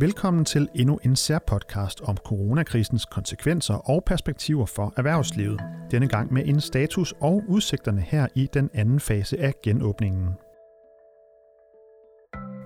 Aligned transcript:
Velkommen 0.00 0.44
til 0.44 0.68
endnu 0.74 0.98
en 1.04 1.16
særpodcast 1.16 2.00
om 2.00 2.16
coronakrisens 2.16 3.04
konsekvenser 3.04 3.74
og 3.74 4.04
perspektiver 4.04 4.66
for 4.66 4.92
erhvervslivet. 4.96 5.60
Denne 5.90 6.08
gang 6.08 6.32
med 6.32 6.42
en 6.46 6.60
status 6.60 7.14
og 7.20 7.42
udsigterne 7.48 8.00
her 8.00 8.26
i 8.34 8.48
den 8.54 8.70
anden 8.74 9.00
fase 9.00 9.40
af 9.40 9.54
genåbningen. 9.62 10.28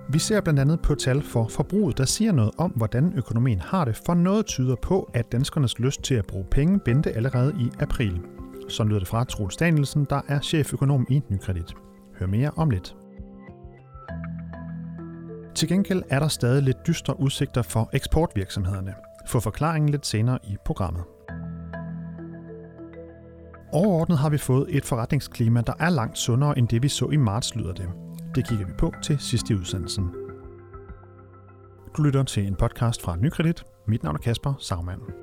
Vi 0.09 0.19
ser 0.19 0.41
blandt 0.41 0.59
andet 0.59 0.81
på 0.81 0.95
tal 0.95 1.21
for 1.21 1.47
forbruget, 1.47 1.97
der 1.97 2.05
siger 2.05 2.31
noget 2.31 2.51
om, 2.57 2.71
hvordan 2.71 3.13
økonomien 3.15 3.59
har 3.59 3.85
det, 3.85 4.01
for 4.05 4.13
noget 4.13 4.45
tyder 4.45 4.75
på, 4.75 5.09
at 5.13 5.31
danskernes 5.31 5.79
lyst 5.79 6.01
til 6.01 6.15
at 6.15 6.27
bruge 6.27 6.45
penge 6.51 6.79
vendte 6.85 7.11
allerede 7.11 7.53
i 7.59 7.69
april. 7.79 8.21
Så 8.69 8.83
lyder 8.83 8.99
det 8.99 9.07
fra 9.07 9.23
Troels 9.23 9.57
Danielsen, 9.57 10.05
der 10.09 10.21
er 10.27 10.39
cheføkonom 10.39 11.07
i 11.09 11.21
Nykredit. 11.29 11.73
Hør 12.19 12.27
mere 12.27 12.51
om 12.55 12.69
lidt. 12.69 12.95
Til 15.55 15.67
gengæld 15.67 16.03
er 16.09 16.19
der 16.19 16.27
stadig 16.27 16.63
lidt 16.63 16.87
dystre 16.87 17.19
udsigter 17.19 17.61
for 17.61 17.89
eksportvirksomhederne. 17.93 18.93
Få 19.27 19.39
forklaringen 19.39 19.89
lidt 19.89 20.05
senere 20.05 20.39
i 20.43 20.57
programmet. 20.65 21.03
Overordnet 23.73 24.17
har 24.17 24.29
vi 24.29 24.37
fået 24.37 24.65
et 24.69 24.85
forretningsklima, 24.85 25.61
der 25.61 25.73
er 25.79 25.89
langt 25.89 26.17
sundere 26.17 26.57
end 26.57 26.67
det, 26.67 26.83
vi 26.83 26.87
så 26.87 27.09
i 27.09 27.17
marts, 27.17 27.55
lyder 27.55 27.73
det. 27.73 27.89
Det 28.35 28.47
kigger 28.47 28.65
vi 28.65 28.73
på 28.77 28.93
til 29.03 29.19
sidst 29.19 29.49
i 29.49 29.55
udsendelsen. 29.55 30.09
Du 31.97 32.03
lytter 32.03 32.23
til 32.23 32.47
en 32.47 32.55
podcast 32.55 33.01
fra 33.01 33.15
Nykredit. 33.15 33.63
Mit 33.87 34.03
navn 34.03 34.15
er 34.15 34.19
Kasper 34.19 34.53
Sagmann. 34.59 35.22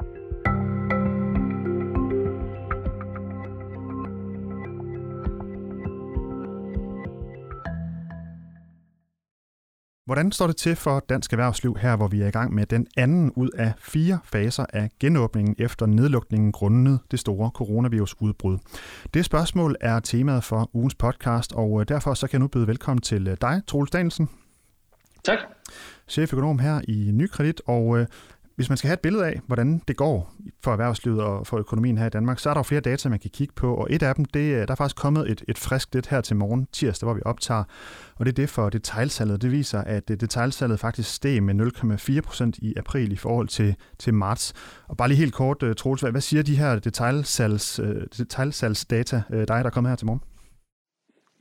Hvordan 10.11 10.33
står 10.33 10.47
det 10.47 10.57
til 10.57 10.77
for 10.77 11.01
dansk 11.09 11.33
erhvervsliv 11.33 11.77
her, 11.77 11.97
hvor 11.97 12.09
vi 12.09 12.23
er 12.23 12.27
i 12.27 12.31
gang 12.31 12.55
med 12.55 12.67
den 12.67 12.87
anden 12.97 13.33
ud 13.37 13.49
af 13.51 13.73
fire 13.79 14.19
faser 14.25 14.67
af 14.73 14.91
genåbningen 15.01 15.55
efter 15.59 15.87
nedlukningen 15.87 16.53
grundet 16.53 17.01
det 17.11 17.19
store 17.19 17.51
coronavirusudbrud? 17.55 18.59
Det 19.15 19.25
spørgsmål 19.25 19.77
er 19.81 20.01
temaet 20.01 20.45
for 20.45 20.71
ugens 20.73 20.95
podcast, 20.95 21.53
og 21.53 21.81
øh, 21.81 21.89
derfor 21.89 22.15
så 22.15 22.27
kan 22.27 22.33
jeg 22.33 22.41
nu 22.41 22.49
byde 22.49 22.67
velkommen 22.67 23.03
til 23.03 23.29
øh, 23.29 23.37
dig, 23.41 23.63
Troels 23.67 23.91
Danielsen. 23.91 24.29
Tak. 25.25 25.39
Cheføkonom 26.09 26.59
her 26.59 26.81
i 26.89 27.11
Nykredit, 27.13 27.63
og 27.67 27.99
øh, 27.99 28.07
hvis 28.61 28.69
man 28.69 28.77
skal 28.77 28.89
have 28.89 28.95
et 28.95 29.01
billede 29.01 29.27
af, 29.27 29.41
hvordan 29.47 29.83
det 29.89 29.97
går 29.97 30.35
for 30.65 30.73
erhvervslivet 30.73 31.21
og 31.21 31.47
for 31.47 31.59
økonomien 31.59 31.99
her 31.99 32.07
i 32.07 32.11
Danmark, 32.11 32.39
så 32.39 32.51
er 32.51 32.55
der 32.55 32.59
jo 32.59 32.63
flere 32.63 32.81
data, 32.81 33.09
man 33.09 33.19
kan 33.19 33.31
kigge 33.31 33.55
på, 33.57 33.75
og 33.75 33.87
et 33.91 34.03
af 34.03 34.15
dem, 34.15 34.25
det, 34.25 34.41
øh, 34.41 34.59
der 34.59 34.71
er 34.71 34.75
faktisk 34.75 34.97
kommet 34.97 35.31
et, 35.31 35.45
et 35.49 35.59
frisk 35.59 35.95
lidt 35.95 36.07
her 36.07 36.21
til 36.21 36.37
morgen, 36.37 36.67
tirsdag, 36.73 37.07
hvor 37.07 37.15
vi 37.15 37.21
optager, 37.25 37.65
og 38.17 38.27
det 38.27 38.33
er 38.33 38.35
det 38.35 38.51
for 38.51 38.69
detaljsalget. 38.71 39.43
Det 39.43 39.53
viser, 39.53 39.81
at 39.81 40.11
øh, 40.11 40.17
detaljsalget 40.21 40.81
faktisk 40.81 41.15
steg 41.15 41.43
med 41.43 41.55
0,4 42.17 42.21
procent 42.21 42.59
i 42.59 42.75
april 42.77 43.13
i 43.13 43.17
forhold 43.17 43.49
til, 43.49 43.77
til 43.99 44.15
marts. 44.15 44.53
Og 44.89 44.97
bare 44.97 45.09
lige 45.09 45.19
helt 45.19 45.35
kort, 45.35 45.63
øh, 45.63 45.75
Troels, 45.75 46.01
hvad 46.01 46.21
siger 46.21 46.43
de 46.43 46.57
her 46.57 46.79
detaljsalgs, 46.79 47.81
detaljsalgsdata, 48.19 49.23
dig, 49.31 49.49
der 49.49 49.55
er 49.55 49.71
kommet 49.71 49.91
her 49.91 49.97
til 49.97 50.07
morgen? 50.07 50.30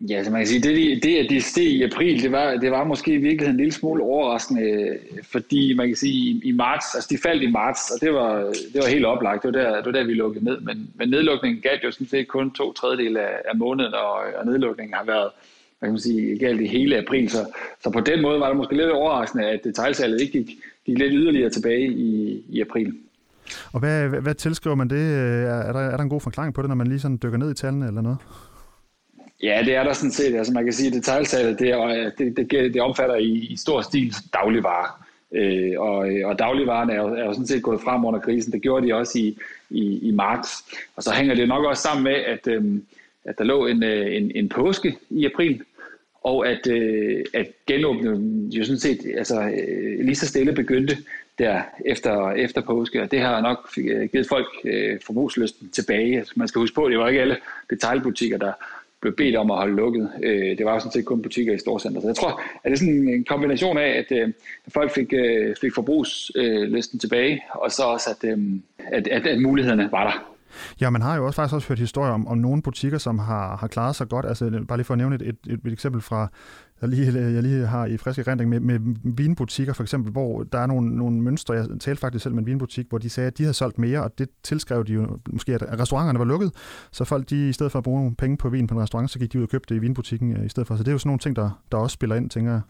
Ja, 0.02 0.24
så 0.24 0.32
man 0.32 0.40
kan 0.40 0.48
sige, 0.48 0.62
det, 0.62 1.04
det 1.04 1.18
at 1.18 1.30
de 1.30 1.42
steg 1.42 1.64
i 1.64 1.84
april, 1.84 2.24
det 2.24 2.32
var, 2.32 2.56
det 2.56 2.72
var 2.72 2.84
måske 2.84 3.14
i 3.14 3.18
virkeligheden 3.18 3.56
en 3.56 3.58
lille 3.58 3.72
smule 3.72 4.04
overraskende, 4.04 4.98
fordi 5.24 5.74
man 5.74 5.88
kan 5.88 5.96
sige, 5.96 6.42
i 6.44 6.52
marts, 6.52 6.96
altså 6.96 7.08
de 7.12 7.18
faldt 7.18 7.44
i 7.44 7.52
marts, 7.52 7.92
og 7.92 8.02
det 8.02 8.14
var, 8.14 8.40
det 8.74 8.82
var 8.82 8.88
helt 8.88 9.06
oplagt, 9.06 9.44
det 9.44 9.54
var, 9.54 9.60
der, 9.60 9.76
det 9.76 9.86
var 9.86 9.92
der, 9.92 10.04
vi 10.04 10.14
lukkede 10.14 10.46
ned, 10.46 10.60
men, 10.60 10.90
men 10.96 11.10
nedlukningen 11.10 11.62
galt 11.62 11.84
jo 11.84 11.92
sådan 11.92 12.08
set 12.08 12.28
kun 12.28 12.52
to 12.52 12.74
tredjedel 12.74 13.18
af, 13.18 13.30
af 13.52 13.58
måneden, 13.58 13.94
og, 13.94 14.14
og 14.40 14.46
nedlukningen 14.46 14.94
har 14.94 15.06
været, 15.06 15.30
hvad 15.80 15.88
kan 15.88 15.94
man 15.94 16.00
sige, 16.00 16.40
galt 16.40 16.62
i 16.62 16.68
hele 16.68 16.98
april, 16.98 17.30
så, 17.30 17.46
så 17.84 17.90
på 17.92 18.00
den 18.00 18.22
måde 18.22 18.40
var 18.40 18.48
det 18.48 18.58
måske 18.58 18.76
lidt 18.76 18.92
overraskende, 18.92 19.46
at 19.46 19.64
detaljsalget 19.64 20.22
ikke 20.22 20.32
gik, 20.32 20.50
gik 20.86 20.98
lidt 20.98 21.14
yderligere 21.14 21.50
tilbage 21.50 21.88
i, 21.88 22.44
i 22.50 22.62
april. 22.62 22.94
Og 23.74 23.80
hvad, 23.80 24.08
hvad, 24.08 24.22
hvad 24.22 24.36
tilskriver 24.36 24.76
man 24.76 24.90
det? 24.90 24.96
Øh, 24.96 25.44
er 25.44 25.72
der, 25.72 25.80
er 25.80 25.98
der 25.98 26.04
en 26.04 26.10
god 26.10 26.22
forklaring 26.22 26.54
på 26.54 26.62
det, 26.62 26.68
når 26.68 26.76
man 26.76 26.88
lige 26.88 27.00
sådan 27.00 27.20
dykker 27.24 27.38
ned 27.38 27.52
i 27.52 27.54
tallene 27.54 27.88
eller 27.88 28.02
noget? 28.02 28.18
Ja, 29.44 29.62
det 29.66 29.76
er 29.76 29.84
der 29.84 29.94
sådan 29.94 30.12
set. 30.12 30.36
Altså 30.36 30.54
man 30.54 30.64
kan 30.64 30.74
sige, 30.74 30.88
at 30.88 30.94
detaljsalget, 30.94 31.62
øh, 31.62 32.12
det, 32.18 32.38
det, 32.38 32.52
det, 32.52 32.74
det 32.74 32.82
omfatter 32.82 33.16
i, 33.16 33.30
i 33.30 33.58
stor 33.58 33.82
stil 33.82 34.14
dagligvarer. 34.34 35.06
Øh, 35.32 35.74
og, 35.78 36.12
øh, 36.12 36.28
og 36.28 36.40
dagligvarerne 36.40 36.94
er 36.94 36.98
jo, 36.98 37.08
er 37.08 37.26
jo 37.26 37.34
sådan 37.34 37.48
set 37.48 37.64
gået 37.64 37.82
frem 37.82 38.06
under 38.06 38.20
krisen. 38.20 38.54
Det 38.54 38.62
gjorde 38.62 38.88
de 38.88 38.94
også 38.94 39.20
i, 39.20 39.38
i, 39.70 40.10
i 40.10 40.12
marts. 40.12 40.50
Og 40.96 41.04
så 41.04 41.12
hænger 41.14 41.36
det 41.36 41.48
nok 41.48 41.66
også 41.66 41.84
sammen 41.84 42.04
med, 42.04 42.16
at, 42.16 42.48
øh, 42.48 42.64
at 43.26 43.38
der 43.38 43.44
lå 43.44 43.66
en, 43.66 43.84
øh, 43.84 44.16
en, 44.16 44.32
en 44.36 44.50
påske 44.50 44.98
i 45.10 45.26
april, 45.26 45.62
og 46.24 46.48
at, 46.48 46.68
øh, 46.68 47.26
at 47.34 47.48
genåbningen 47.68 48.50
jo 48.50 48.64
sådan 48.64 48.80
set 48.80 49.00
altså, 49.18 49.42
øh, 49.42 50.06
lige 50.06 50.16
så 50.16 50.28
stille 50.28 50.54
begyndte 50.54 50.98
der 51.40 51.62
efter, 51.86 52.32
efter 52.32 52.62
påske, 52.62 53.02
og 53.02 53.12
det 53.12 53.20
har 53.20 53.42
nok 53.42 53.70
øh, 53.78 54.10
givet 54.10 54.28
folk 54.28 54.48
øh, 54.64 55.00
forbrugsløsten 55.06 55.70
tilbage. 55.70 56.18
Altså, 56.18 56.34
man 56.36 56.48
skal 56.48 56.60
huske 56.60 56.76
på, 56.76 56.86
at 56.86 56.92
det 56.92 57.00
var 57.00 57.08
ikke 57.08 57.22
alle 57.22 57.38
detaljbutikker, 57.70 58.38
der, 58.38 58.54
blev 59.02 59.16
bedt 59.16 59.36
om 59.36 59.52
at 59.52 59.58
holde 59.58 59.76
lukket. 59.76 60.12
Øh, 60.24 60.58
det 60.58 60.66
var 60.66 60.74
jo 60.74 60.80
sådan 60.80 60.92
set 60.92 61.06
kun 61.06 61.22
butikker 61.22 61.54
i 61.54 61.58
storcenter. 61.58 62.02
Så 62.02 62.08
jeg 62.08 62.16
tror, 62.16 62.42
at 62.64 62.64
det 62.64 62.72
er 62.72 62.78
sådan 62.78 63.10
en 63.10 63.24
kombination 63.24 63.78
af, 63.78 63.90
at 63.98 64.18
øh, 64.18 64.34
folk 64.68 64.92
fik, 64.92 65.14
øh, 65.14 65.56
fik 65.62 65.74
forbrugslisten 65.74 67.00
tilbage, 67.00 67.42
og 67.52 67.72
så 67.72 67.84
også, 67.84 68.10
at, 68.10 68.30
øh, 68.30 68.40
at, 68.78 69.08
at, 69.08 69.28
at 69.28 69.42
mulighederne 69.42 69.90
var 69.92 70.04
der. 70.04 70.36
Ja, 70.82 70.90
man 70.90 71.02
har 71.02 71.16
jo 71.16 71.26
også 71.26 71.36
faktisk 71.36 71.56
også 71.56 71.68
hørt 71.68 71.80
historier 71.80 72.12
om, 72.12 72.28
om 72.28 72.38
nogle 72.38 72.62
butikker, 72.62 72.98
som 72.98 73.20
har, 73.20 73.58
har 73.58 73.68
klaret 73.68 73.96
sig 73.96 74.10
godt. 74.10 74.26
Altså, 74.26 74.64
bare 74.68 74.78
lige 74.78 74.86
for 74.86 74.94
at 74.94 74.98
nævne 74.98 75.16
et, 75.16 75.22
et, 75.22 75.38
et, 75.48 75.60
et 75.66 75.74
eksempel 75.74 76.02
fra, 76.02 76.28
jeg 76.82 76.90
lige, 76.90 77.14
jeg 77.14 77.44
lige 77.44 77.66
har 77.66 77.86
i 77.86 77.98
friske 77.98 78.24
erindring 78.28 78.50
med, 78.50 78.60
med 78.60 78.80
vinbutikker 79.04 79.74
for 79.74 79.84
eksempel, 79.84 80.12
hvor 80.12 80.44
der 80.44 80.60
er 80.60 80.66
nogle, 80.66 80.98
nogle 80.98 81.22
mønstre, 81.22 81.54
jeg 81.54 81.68
talte 81.80 82.00
faktisk 82.00 82.24
selv 82.24 82.36
med 82.36 82.42
en 82.44 82.46
vinbutik, 82.46 82.86
hvor 82.90 82.98
de 82.98 83.10
sagde, 83.10 83.28
at 83.28 83.38
de 83.38 83.44
havde 83.44 83.54
solgt 83.54 83.78
mere, 83.78 84.04
og 84.04 84.18
det 84.18 84.30
tilskrev 84.44 84.86
de 84.86 84.94
jo 84.94 85.20
måske, 85.32 85.54
at 85.54 85.80
restauranterne 85.80 86.20
var 86.20 86.26
lukket, 86.26 86.52
så 86.92 87.04
folk, 87.04 87.30
de 87.30 87.50
i 87.50 87.54
stedet 87.54 87.72
for 87.72 87.80
at 87.80 87.84
bruge 87.84 88.00
nogle 88.00 88.16
penge 88.16 88.38
på 88.38 88.50
vin 88.50 88.68
på 88.68 88.76
en 88.76 88.82
restaurant, 88.82 89.12
så 89.12 89.20
gik 89.20 89.34
de 89.34 89.38
ud 89.38 89.44
og 89.44 89.50
købte 89.50 89.74
det 89.74 89.80
i 89.80 89.82
vinbutikken 89.82 90.38
øh, 90.38 90.46
i 90.46 90.50
stedet 90.50 90.68
for. 90.68 90.76
Så 90.76 90.84
det 90.84 90.88
er 90.88 90.92
jo 90.92 90.98
sådan 90.98 91.10
nogle 91.10 91.20
ting, 91.20 91.36
der, 91.36 91.62
der 91.72 91.78
også 91.78 91.94
spiller 91.94 92.16
ind, 92.16 92.30
tænker 92.30 92.52
jeg. 92.52 92.62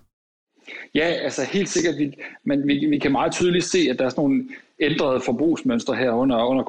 Ja, 0.96 1.06
altså 1.06 1.44
helt 1.44 1.70
sikkert, 1.70 1.98
vi, 1.98 2.14
men 2.44 2.68
vi, 2.68 2.86
vi 2.90 2.98
kan 2.98 3.12
meget 3.12 3.32
tydeligt 3.32 3.66
se, 3.66 3.88
at 3.90 4.00
der 4.00 4.06
er 4.06 4.10
sådan 4.10 4.22
nogle 4.22 4.44
ændrede 4.80 5.22
forbrugsmønstre 5.26 5.96
her 5.96 6.12
under, 6.12 6.44
under 6.44 6.64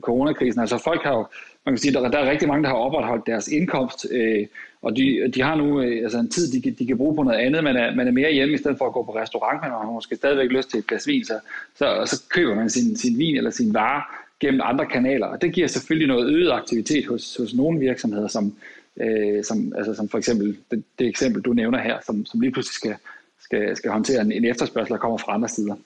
coronakrisen. 0.00 0.60
Altså 0.60 0.78
folk 0.78 1.02
har 1.02 1.12
jo, 1.12 1.26
man 1.64 1.74
kan 1.74 1.78
sige, 1.78 1.92
der, 1.92 2.08
der 2.08 2.18
er 2.18 2.30
rigtig 2.30 2.48
mange, 2.48 2.62
der 2.62 2.68
har 2.68 2.76
opretholdt 2.76 3.26
deres 3.26 3.48
indkomst, 3.48 4.06
øh, 4.10 4.46
og 4.82 4.96
de, 4.96 5.30
de 5.34 5.42
har 5.42 5.54
nu 5.54 5.80
øh, 5.80 6.02
altså 6.02 6.18
en 6.18 6.30
tid, 6.30 6.62
de, 6.62 6.70
de 6.70 6.86
kan 6.86 6.96
bruge 6.96 7.16
på 7.16 7.22
noget 7.22 7.38
andet. 7.38 7.64
Man 7.64 7.76
er, 7.76 7.94
man 7.94 8.08
er 8.08 8.12
mere 8.12 8.32
hjemme 8.32 8.54
i 8.54 8.58
stedet 8.58 8.78
for 8.78 8.86
at 8.86 8.92
gå 8.92 9.02
på 9.02 9.16
restaurant, 9.16 9.62
men 9.62 9.70
man 9.70 9.80
har 9.80 9.92
måske 9.92 10.16
stadigvæk 10.16 10.50
lyst 10.50 10.70
til 10.70 10.78
et 10.78 10.86
glas 10.86 11.06
vin, 11.06 11.24
så, 11.24 11.38
så, 11.76 12.02
så 12.06 12.22
køber 12.30 12.54
man 12.54 12.70
sin, 12.70 12.96
sin 12.96 13.18
vin 13.18 13.36
eller 13.36 13.50
sin 13.50 13.74
vare 13.74 14.02
gennem 14.40 14.60
andre 14.64 14.86
kanaler. 14.86 15.26
Og 15.26 15.42
det 15.42 15.52
giver 15.52 15.66
selvfølgelig 15.66 16.08
noget 16.08 16.34
øget 16.34 16.52
aktivitet 16.52 17.06
hos, 17.06 17.36
hos 17.36 17.54
nogle 17.54 17.80
virksomheder, 17.80 18.28
som, 18.28 18.54
øh, 19.00 19.44
som, 19.44 19.72
altså 19.76 19.94
som 19.94 20.08
for 20.08 20.18
eksempel 20.18 20.56
det, 20.70 20.84
det 20.98 21.06
eksempel, 21.06 21.42
du 21.42 21.52
nævner 21.52 21.78
her, 21.78 21.98
som, 22.06 22.26
som 22.26 22.40
lige 22.40 22.52
pludselig 22.52 22.74
skal, 22.74 22.94
skal, 23.44 23.76
skal 23.76 23.90
håndtere 23.90 24.20
en, 24.20 24.32
en 24.32 24.44
efterspørgsel, 24.44 24.92
der 24.92 25.00
kommer 25.00 25.18
fra 25.18 25.34
andre 25.34 25.48
sider. 25.48 25.76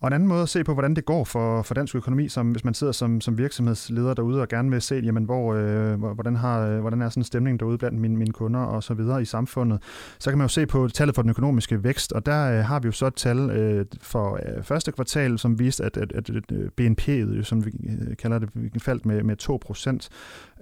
Og 0.00 0.06
en 0.06 0.12
anden 0.12 0.28
måde 0.28 0.42
at 0.42 0.48
se 0.48 0.64
på, 0.64 0.72
hvordan 0.72 0.94
det 0.94 1.04
går 1.04 1.24
for, 1.24 1.62
for 1.62 1.74
dansk 1.74 1.94
økonomi, 1.94 2.28
som 2.28 2.50
hvis 2.50 2.64
man 2.64 2.74
sidder 2.74 2.92
som, 2.92 3.20
som 3.20 3.38
virksomhedsleder 3.38 4.14
derude 4.14 4.40
og 4.40 4.48
gerne 4.48 4.70
vil 4.70 4.82
se, 4.82 4.94
jamen, 5.04 5.24
hvor, 5.24 5.54
øh, 5.54 5.94
hvordan, 5.94 6.36
har, 6.36 6.60
øh, 6.66 6.80
hvordan 6.80 7.02
er 7.02 7.08
sådan 7.08 7.24
stemningen 7.24 7.58
derude 7.58 7.78
blandt 7.78 7.98
mine, 7.98 8.16
mine 8.16 8.32
kunder 8.32 8.60
og 8.60 8.82
så 8.82 8.94
videre 8.94 9.22
i 9.22 9.24
samfundet, 9.24 9.82
så 10.18 10.30
kan 10.30 10.38
man 10.38 10.44
jo 10.44 10.48
se 10.48 10.66
på 10.66 10.88
tallet 10.88 11.14
for 11.14 11.22
den 11.22 11.30
økonomiske 11.30 11.84
vækst, 11.84 12.12
og 12.12 12.26
der 12.26 12.58
øh, 12.58 12.64
har 12.64 12.80
vi 12.80 12.86
jo 12.86 12.92
så 12.92 13.06
et 13.06 13.14
tal 13.14 13.38
øh, 13.50 13.86
for 14.00 14.34
øh, 14.34 14.62
første 14.62 14.92
kvartal, 14.92 15.38
som 15.38 15.58
viste, 15.58 15.84
at, 15.84 15.96
at, 15.96 16.12
at, 16.12 16.30
at 16.30 16.52
øh, 16.52 16.70
BNP'et, 16.80 17.10
øh, 17.10 17.44
som 17.44 17.66
vi 17.66 17.72
kalder 18.18 18.38
det, 18.38 18.48
faldt 18.82 19.06
med, 19.06 19.22
med 19.22 19.36
2 19.36 19.58
procent. 19.62 20.08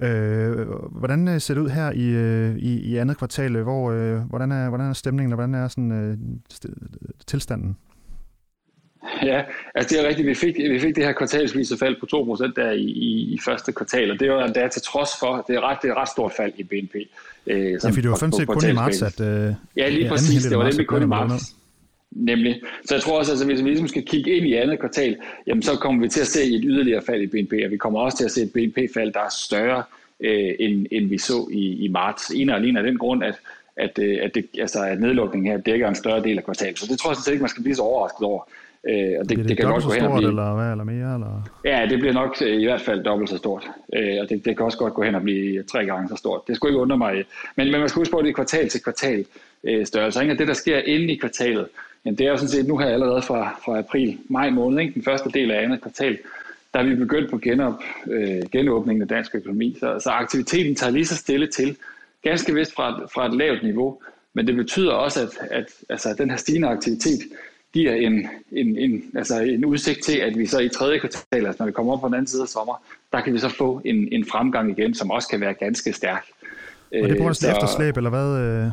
Øh, 0.02 0.68
hvordan 0.90 1.40
ser 1.40 1.54
det 1.54 1.60
ud 1.60 1.68
her 1.68 1.90
i, 1.90 2.58
i, 2.58 2.80
i 2.80 2.96
andet 2.96 3.18
kvartal? 3.18 3.62
Hvor, 3.62 3.90
øh, 3.90 4.18
hvordan, 4.18 4.52
er, 4.52 4.68
hvordan 4.68 4.88
er 4.88 4.92
stemningen, 4.92 5.32
og 5.32 5.36
hvordan 5.36 5.54
er 5.54 5.68
sådan, 5.68 5.92
øh, 5.92 6.18
tilstanden? 7.26 7.76
Ja, 9.30 9.42
altså 9.74 9.96
det 9.96 10.04
er 10.04 10.08
rigtigt. 10.08 10.28
Vi 10.28 10.34
fik, 10.34 10.56
vi 10.58 10.80
fik 10.80 10.96
det 10.96 11.04
her 11.04 11.12
kvartalsvise 11.12 11.78
fald 11.78 11.96
på 12.00 12.06
2% 12.46 12.52
der 12.56 12.70
i, 12.70 12.80
i, 12.80 13.34
i 13.34 13.38
første 13.44 13.72
kvartal, 13.72 14.10
og 14.10 14.20
det 14.20 14.30
var 14.30 14.44
endda 14.44 14.68
til 14.68 14.82
trods 14.82 15.10
for, 15.20 15.44
det 15.48 15.56
er 15.56 15.60
ret, 15.60 15.78
det 15.82 15.90
er 15.90 15.94
ret 15.94 16.08
stort 16.08 16.32
fald 16.36 16.52
i 16.56 16.62
BNP. 16.62 16.94
Øh, 17.46 17.70
ja, 17.70 17.76
fordi 17.88 18.00
det 18.00 18.10
var 18.10 18.16
sådan 18.16 18.32
set 18.32 18.48
kun 18.48 18.70
i 18.70 18.72
marts, 18.72 19.02
at... 19.02 19.20
Øh, 19.20 19.54
ja, 19.76 19.88
lige 19.88 20.08
præcis, 20.08 20.44
det 20.44 20.58
var 20.58 20.64
nemlig 20.64 20.86
kun 20.86 21.02
i 21.02 21.06
marts. 21.06 21.54
Nemlig. 22.10 22.60
Så 22.84 22.94
jeg 22.94 23.02
tror 23.02 23.18
også, 23.18 23.32
at 23.32 23.34
altså, 23.34 23.46
hvis 23.46 23.64
vi 23.64 23.68
ligesom 23.68 23.88
skal 23.88 24.04
kigge 24.06 24.36
ind 24.36 24.46
i 24.46 24.54
andet 24.54 24.80
kvartal, 24.80 25.16
jamen 25.46 25.62
så 25.62 25.76
kommer 25.76 26.02
vi 26.02 26.08
til 26.08 26.20
at 26.20 26.26
se 26.26 26.44
et 26.44 26.62
yderligere 26.64 27.02
fald 27.06 27.22
i 27.22 27.26
BNP, 27.26 27.52
og 27.64 27.70
vi 27.70 27.76
kommer 27.76 28.00
også 28.00 28.18
til 28.18 28.24
at 28.24 28.30
se 28.30 28.42
et 28.42 28.52
BNP-fald, 28.52 29.12
der 29.12 29.20
er 29.20 29.28
større, 29.46 29.82
øh, 30.20 30.54
end, 30.60 30.86
end 30.90 31.08
vi 31.08 31.18
så 31.18 31.48
i, 31.52 31.84
i 31.84 31.88
marts. 31.88 32.30
En 32.30 32.50
og 32.50 32.56
alene 32.56 32.78
af 32.78 32.84
den 32.84 32.98
grund, 32.98 33.24
at, 33.24 33.34
at, 33.76 33.98
øh, 33.98 34.18
at, 34.22 34.34
det, 34.34 34.46
altså, 34.58 34.84
at 34.84 35.00
nedlukningen 35.00 35.52
her 35.52 35.58
dækker 35.58 35.88
en 35.88 35.94
større 35.94 36.22
del 36.22 36.38
af 36.38 36.44
kvartalet. 36.44 36.78
Så 36.78 36.86
det 36.90 36.98
tror 36.98 37.10
jeg 37.10 37.16
sådan 37.16 37.24
set 37.24 37.32
ikke, 37.32 37.42
man 37.42 37.50
skal 37.50 37.62
blive 37.62 37.76
så 37.76 37.82
overrasket 37.82 38.22
over. 38.22 38.42
Øh, 38.88 39.14
og 39.20 39.28
det, 39.28 39.38
det, 39.38 39.48
det 39.48 39.56
kan 39.56 39.66
godt 39.66 39.84
gå 39.84 39.90
hen 39.90 40.04
og 40.04 40.16
blive... 40.16 40.28
eller 40.28 40.54
hvad, 40.54 40.70
eller 40.70 40.84
mere? 40.84 41.14
Eller? 41.14 41.42
Ja, 41.64 41.86
det 41.90 41.98
bliver 41.98 42.12
nok 42.12 42.36
øh, 42.42 42.60
i 42.62 42.64
hvert 42.64 42.80
fald 42.80 43.04
dobbelt 43.04 43.30
så 43.30 43.36
stort. 43.36 43.68
Øh, 43.94 44.16
og 44.20 44.28
det, 44.30 44.44
det 44.44 44.56
kan 44.56 44.66
også 44.66 44.78
godt 44.78 44.94
gå 44.94 45.02
hen 45.02 45.14
og 45.14 45.22
blive 45.22 45.62
tre 45.62 45.86
gange 45.86 46.08
så 46.08 46.16
stort. 46.16 46.40
Det 46.48 46.56
skulle 46.56 46.70
ikke 46.70 46.80
undre 46.80 46.98
mig. 46.98 47.14
Men, 47.56 47.70
men 47.70 47.80
man 47.80 47.88
skal 47.88 48.00
huske 48.00 48.12
på, 48.12 48.18
at 48.18 48.24
det 48.24 48.30
er 48.30 48.34
kvartal 48.34 48.68
til 48.68 48.82
kvartal 48.82 49.24
øh, 49.64 49.86
størrelse. 49.86 50.20
Og 50.20 50.38
det, 50.38 50.48
der 50.48 50.54
sker 50.54 50.78
inde 50.78 51.12
i 51.12 51.16
kvartalet, 51.16 51.66
men 52.04 52.18
det 52.18 52.26
er 52.26 52.30
jo 52.30 52.36
sådan 52.36 52.48
set 52.48 52.66
nu 52.66 52.78
her 52.78 52.86
allerede 52.86 53.22
fra, 53.22 53.60
fra 53.64 53.78
april, 53.78 54.18
maj 54.28 54.50
måned, 54.50 54.80
ikke? 54.80 54.94
den 54.94 55.02
første 55.02 55.30
del 55.30 55.50
af 55.50 55.62
andet 55.62 55.80
kvartal, 55.80 56.18
der 56.74 56.80
er 56.80 56.84
vi 56.84 56.94
begyndt 56.94 57.30
på 57.30 57.38
genop, 57.38 57.82
øh, 58.10 58.42
genåbningen 58.52 59.02
af 59.02 59.08
dansk 59.08 59.34
økonomi. 59.34 59.76
Så, 59.80 59.98
så 60.00 60.10
aktiviteten 60.10 60.74
tager 60.74 60.90
lige 60.90 61.06
så 61.06 61.16
stille 61.16 61.46
til, 61.46 61.76
ganske 62.22 62.54
vist 62.54 62.74
fra, 62.74 63.06
fra 63.14 63.26
et 63.26 63.34
lavt 63.34 63.62
niveau, 63.62 63.98
men 64.34 64.46
det 64.46 64.56
betyder 64.56 64.92
også, 64.92 65.22
at, 65.22 65.48
at 65.50 65.66
altså, 65.88 66.14
den 66.18 66.30
her 66.30 66.36
stigende 66.36 66.68
aktivitet 66.68 67.20
giver 67.76 67.94
en, 67.94 68.28
en, 68.52 68.78
en, 68.78 69.02
altså 69.14 69.40
en 69.40 69.64
udsigt 69.64 70.04
til, 70.04 70.18
at 70.18 70.38
vi 70.38 70.46
så 70.46 70.58
i 70.60 70.68
tredje 70.68 70.98
kvartal, 70.98 71.46
altså 71.46 71.56
når 71.58 71.66
vi 71.66 71.72
kommer 71.72 71.92
op 71.92 72.00
på 72.00 72.06
den 72.06 72.14
anden 72.14 72.26
side 72.26 72.42
af 72.42 72.48
sommer, 72.48 72.82
der 73.12 73.20
kan 73.20 73.32
vi 73.34 73.38
så 73.38 73.48
få 73.48 73.80
en, 73.84 74.08
en 74.12 74.24
fremgang 74.24 74.70
igen, 74.78 74.94
som 74.94 75.10
også 75.10 75.28
kan 75.28 75.40
være 75.40 75.54
ganske 75.54 75.92
stærk. 75.92 76.24
Og 77.02 77.08
det 77.08 77.16
bruger 77.16 77.32
sådan 77.32 77.56
efterslæb, 77.56 77.96
eller 77.96 78.10
hvad? 78.10 78.28
Øh, 78.42 78.70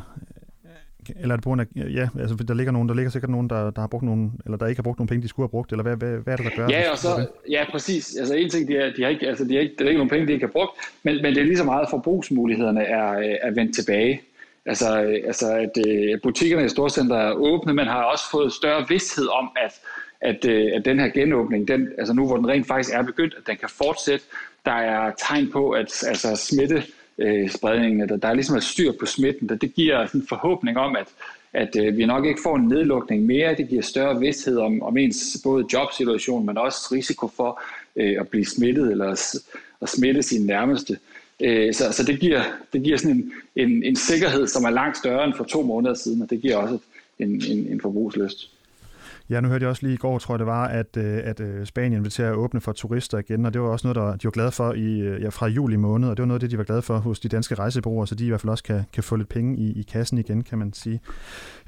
eller 1.19 1.33
er 1.33 1.37
det 1.37 1.43
på 1.43 1.49
grund 1.49 1.61
af, 1.61 1.65
ja, 1.75 2.09
altså 2.19 2.35
der 2.35 2.53
ligger 2.53 2.71
nogen, 2.71 2.89
der 2.89 2.95
ligger 2.95 3.11
sikkert 3.11 3.31
nogen, 3.31 3.49
der, 3.49 3.71
der 3.71 3.81
har 3.81 3.87
brugt 3.87 4.03
nogen, 4.03 4.31
eller 4.45 4.57
der 4.57 4.67
ikke 4.67 4.79
har 4.79 4.83
brugt 4.83 4.99
nogen 4.99 5.07
penge, 5.07 5.23
de 5.23 5.27
skulle 5.27 5.43
have 5.43 5.55
brugt, 5.55 5.71
eller 5.71 5.83
hvad, 5.83 5.95
hvad, 5.95 6.17
hvad 6.23 6.33
er 6.33 6.37
det, 6.37 6.45
der 6.45 6.55
gør? 6.55 6.67
Ja, 6.69 6.91
og 6.91 6.97
så, 6.97 7.27
ja, 7.49 7.63
præcis. 7.71 8.15
Altså 8.19 8.33
en 8.33 8.49
ting, 8.49 8.67
de, 8.67 8.77
er, 8.77 8.93
de 8.97 9.03
har 9.03 9.09
ikke, 9.09 9.27
altså 9.27 9.43
de 9.45 9.53
har 9.53 9.61
ikke, 9.61 9.75
der 9.79 9.85
er 9.85 9.89
ikke 9.89 9.97
nogen 9.97 10.09
penge, 10.09 10.27
de 10.27 10.33
ikke 10.33 10.45
har 10.45 10.51
brugt, 10.51 10.71
men, 11.03 11.21
men 11.21 11.35
det 11.35 11.41
er 11.41 11.45
lige 11.45 11.57
så 11.57 11.63
meget, 11.63 11.81
at 11.81 11.87
forbrugsmulighederne 11.89 12.83
er, 12.83 13.37
er 13.41 13.51
vendt 13.51 13.75
tilbage. 13.75 14.21
Altså, 14.65 15.03
øh, 15.03 15.19
altså 15.25 15.53
at 15.53 15.87
øh, 15.87 16.21
butikkerne 16.23 16.65
i 16.65 16.69
storcenter 16.69 17.17
er 17.17 17.33
åbne, 17.33 17.73
men 17.73 17.87
har 17.87 18.03
også 18.03 18.23
fået 18.31 18.53
større 18.53 18.85
vidsthed 18.89 19.27
om, 19.27 19.49
at, 19.55 19.73
at, 20.21 20.45
øh, 20.45 20.71
at 20.75 20.85
den 20.85 20.99
her 20.99 21.07
genåbning, 21.07 21.67
den, 21.67 21.89
altså 21.97 22.13
nu 22.13 22.27
hvor 22.27 22.35
den 22.35 22.47
rent 22.47 22.67
faktisk 22.67 22.95
er 22.95 23.03
begyndt, 23.03 23.33
at 23.37 23.47
den 23.47 23.57
kan 23.57 23.69
fortsætte. 23.69 24.25
Der 24.65 24.71
er 24.71 25.11
tegn 25.17 25.51
på, 25.51 25.69
at 25.71 26.03
altså, 26.07 26.35
smitte 26.35 26.83
øh, 27.17 27.49
spredningen, 27.49 28.01
at 28.01 28.21
der 28.21 28.27
er 28.27 28.33
ligesom 28.33 28.55
et 28.55 28.63
styr 28.63 28.91
på 28.99 29.05
smitten, 29.05 29.49
det, 29.49 29.61
det 29.61 29.73
giver 29.73 30.07
en 30.15 30.25
forhåbning 30.29 30.77
om, 30.77 30.95
at, 30.95 31.07
at 31.53 31.75
øh, 31.79 31.97
vi 31.97 32.05
nok 32.05 32.25
ikke 32.25 32.39
får 32.43 32.55
en 32.55 32.67
nedlukning 32.67 33.25
mere. 33.25 33.55
Det 33.55 33.69
giver 33.69 33.81
større 33.81 34.19
vidsthed 34.19 34.57
om, 34.57 34.81
om 34.81 34.97
ens 34.97 35.37
både 35.43 35.65
jobsituation, 35.73 36.45
men 36.45 36.57
også 36.57 36.89
risiko 36.91 37.27
for 37.27 37.61
øh, 37.95 38.15
at 38.19 38.27
blive 38.27 38.45
smittet 38.45 38.91
eller 38.91 39.11
at, 39.11 39.35
at 39.81 39.89
smitte 39.89 40.23
sine 40.23 40.45
nærmeste. 40.45 40.93
Øh, 40.93 41.12
Øh, 41.39 41.73
så, 41.73 41.91
så 41.91 42.03
det 42.03 42.19
giver, 42.19 42.43
det 42.73 42.83
giver 42.83 42.97
sådan 42.97 43.15
en, 43.15 43.31
en, 43.55 43.83
en 43.83 43.95
sikkerhed, 43.95 44.47
som 44.47 44.63
er 44.63 44.69
langt 44.69 44.97
større 44.97 45.25
end 45.25 45.33
for 45.33 45.43
to 45.43 45.61
måneder 45.61 45.93
siden, 45.93 46.21
og 46.21 46.29
det 46.29 46.41
giver 46.41 46.55
også 46.55 46.77
en, 47.19 47.29
en, 47.29 47.67
en 47.67 47.81
forbrugslyst. 47.81 48.49
Ja, 49.29 49.41
nu 49.41 49.47
hørte 49.47 49.63
jeg 49.63 49.69
også 49.69 49.85
lige 49.85 49.93
i 49.93 49.97
går, 49.97 50.19
tror 50.19 50.33
jeg 50.33 50.39
det 50.39 50.47
var, 50.47 50.67
at, 50.67 50.97
øh, 50.97 51.19
at 51.23 51.39
øh, 51.39 51.65
Spanien 51.65 52.03
vil 52.03 52.11
til 52.11 52.23
at 52.23 52.33
åbne 52.33 52.61
for 52.61 52.71
turister 52.71 53.17
igen, 53.17 53.45
og 53.45 53.53
det 53.53 53.61
var 53.61 53.67
også 53.67 53.87
noget, 53.87 53.95
der 53.95 54.15
de 54.15 54.25
var 54.25 54.31
glade 54.31 54.51
for 54.51 54.73
i, 54.73 54.99
øh, 54.99 55.21
ja, 55.21 55.29
fra 55.29 55.47
juli 55.47 55.75
måned, 55.75 56.09
og 56.09 56.17
det 56.17 56.21
var 56.21 56.27
noget 56.27 56.35
af 56.35 56.39
det, 56.39 56.51
de 56.51 56.57
var 56.57 56.63
glade 56.63 56.81
for 56.81 56.97
hos 56.97 57.19
de 57.19 57.29
danske 57.29 57.55
rejsebrugere, 57.55 58.07
så 58.07 58.15
de 58.15 58.25
i 58.25 58.29
hvert 58.29 58.41
fald 58.41 58.49
også 58.49 58.63
kan, 58.63 58.83
kan 58.93 59.03
få 59.03 59.15
lidt 59.15 59.29
penge 59.29 59.57
i, 59.57 59.79
i 59.79 59.81
kassen 59.83 60.17
igen, 60.17 60.43
kan 60.43 60.57
man 60.57 60.73
sige. 60.73 61.01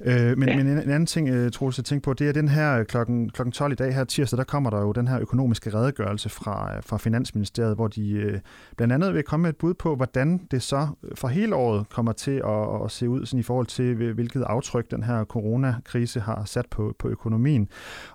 Øh, 0.01 0.37
men, 0.37 0.49
ja. 0.49 0.57
men 0.57 0.67
en, 0.67 0.77
en 0.77 0.89
anden 0.89 1.05
ting, 1.05 1.53
Troels, 1.53 1.77
jeg 1.77 1.85
tænker 1.85 2.03
på, 2.03 2.13
det 2.13 2.27
er 2.27 2.31
den 2.31 2.47
her 2.47 2.83
klokken, 2.83 3.29
klokken 3.29 3.51
12 3.51 3.71
i 3.71 3.75
dag 3.75 3.93
her 3.93 4.03
tirsdag, 4.03 4.37
der 4.37 4.43
kommer 4.43 4.69
der 4.69 4.81
jo 4.81 4.91
den 4.91 5.07
her 5.07 5.19
økonomiske 5.19 5.73
redegørelse 5.73 6.29
fra, 6.29 6.79
fra 6.79 6.97
Finansministeriet, 6.97 7.75
hvor 7.75 7.87
de 7.87 8.11
øh, 8.11 8.39
blandt 8.77 8.93
andet 8.93 9.13
vil 9.13 9.23
komme 9.23 9.41
med 9.41 9.49
et 9.49 9.57
bud 9.57 9.73
på, 9.73 9.95
hvordan 9.95 10.41
det 10.51 10.61
så 10.61 10.87
for 11.15 11.27
hele 11.27 11.55
året 11.55 11.89
kommer 11.89 12.11
til 12.11 12.41
at, 12.45 12.83
at 12.85 12.91
se 12.91 13.09
ud 13.09 13.25
sådan 13.25 13.39
i 13.39 13.43
forhold 13.43 13.65
til, 13.65 14.13
hvilket 14.13 14.43
aftryk 14.43 14.91
den 14.91 15.03
her 15.03 15.23
coronakrise 15.23 16.19
har 16.19 16.45
sat 16.45 16.65
på, 16.69 16.95
på 16.99 17.09
økonomien. 17.09 17.44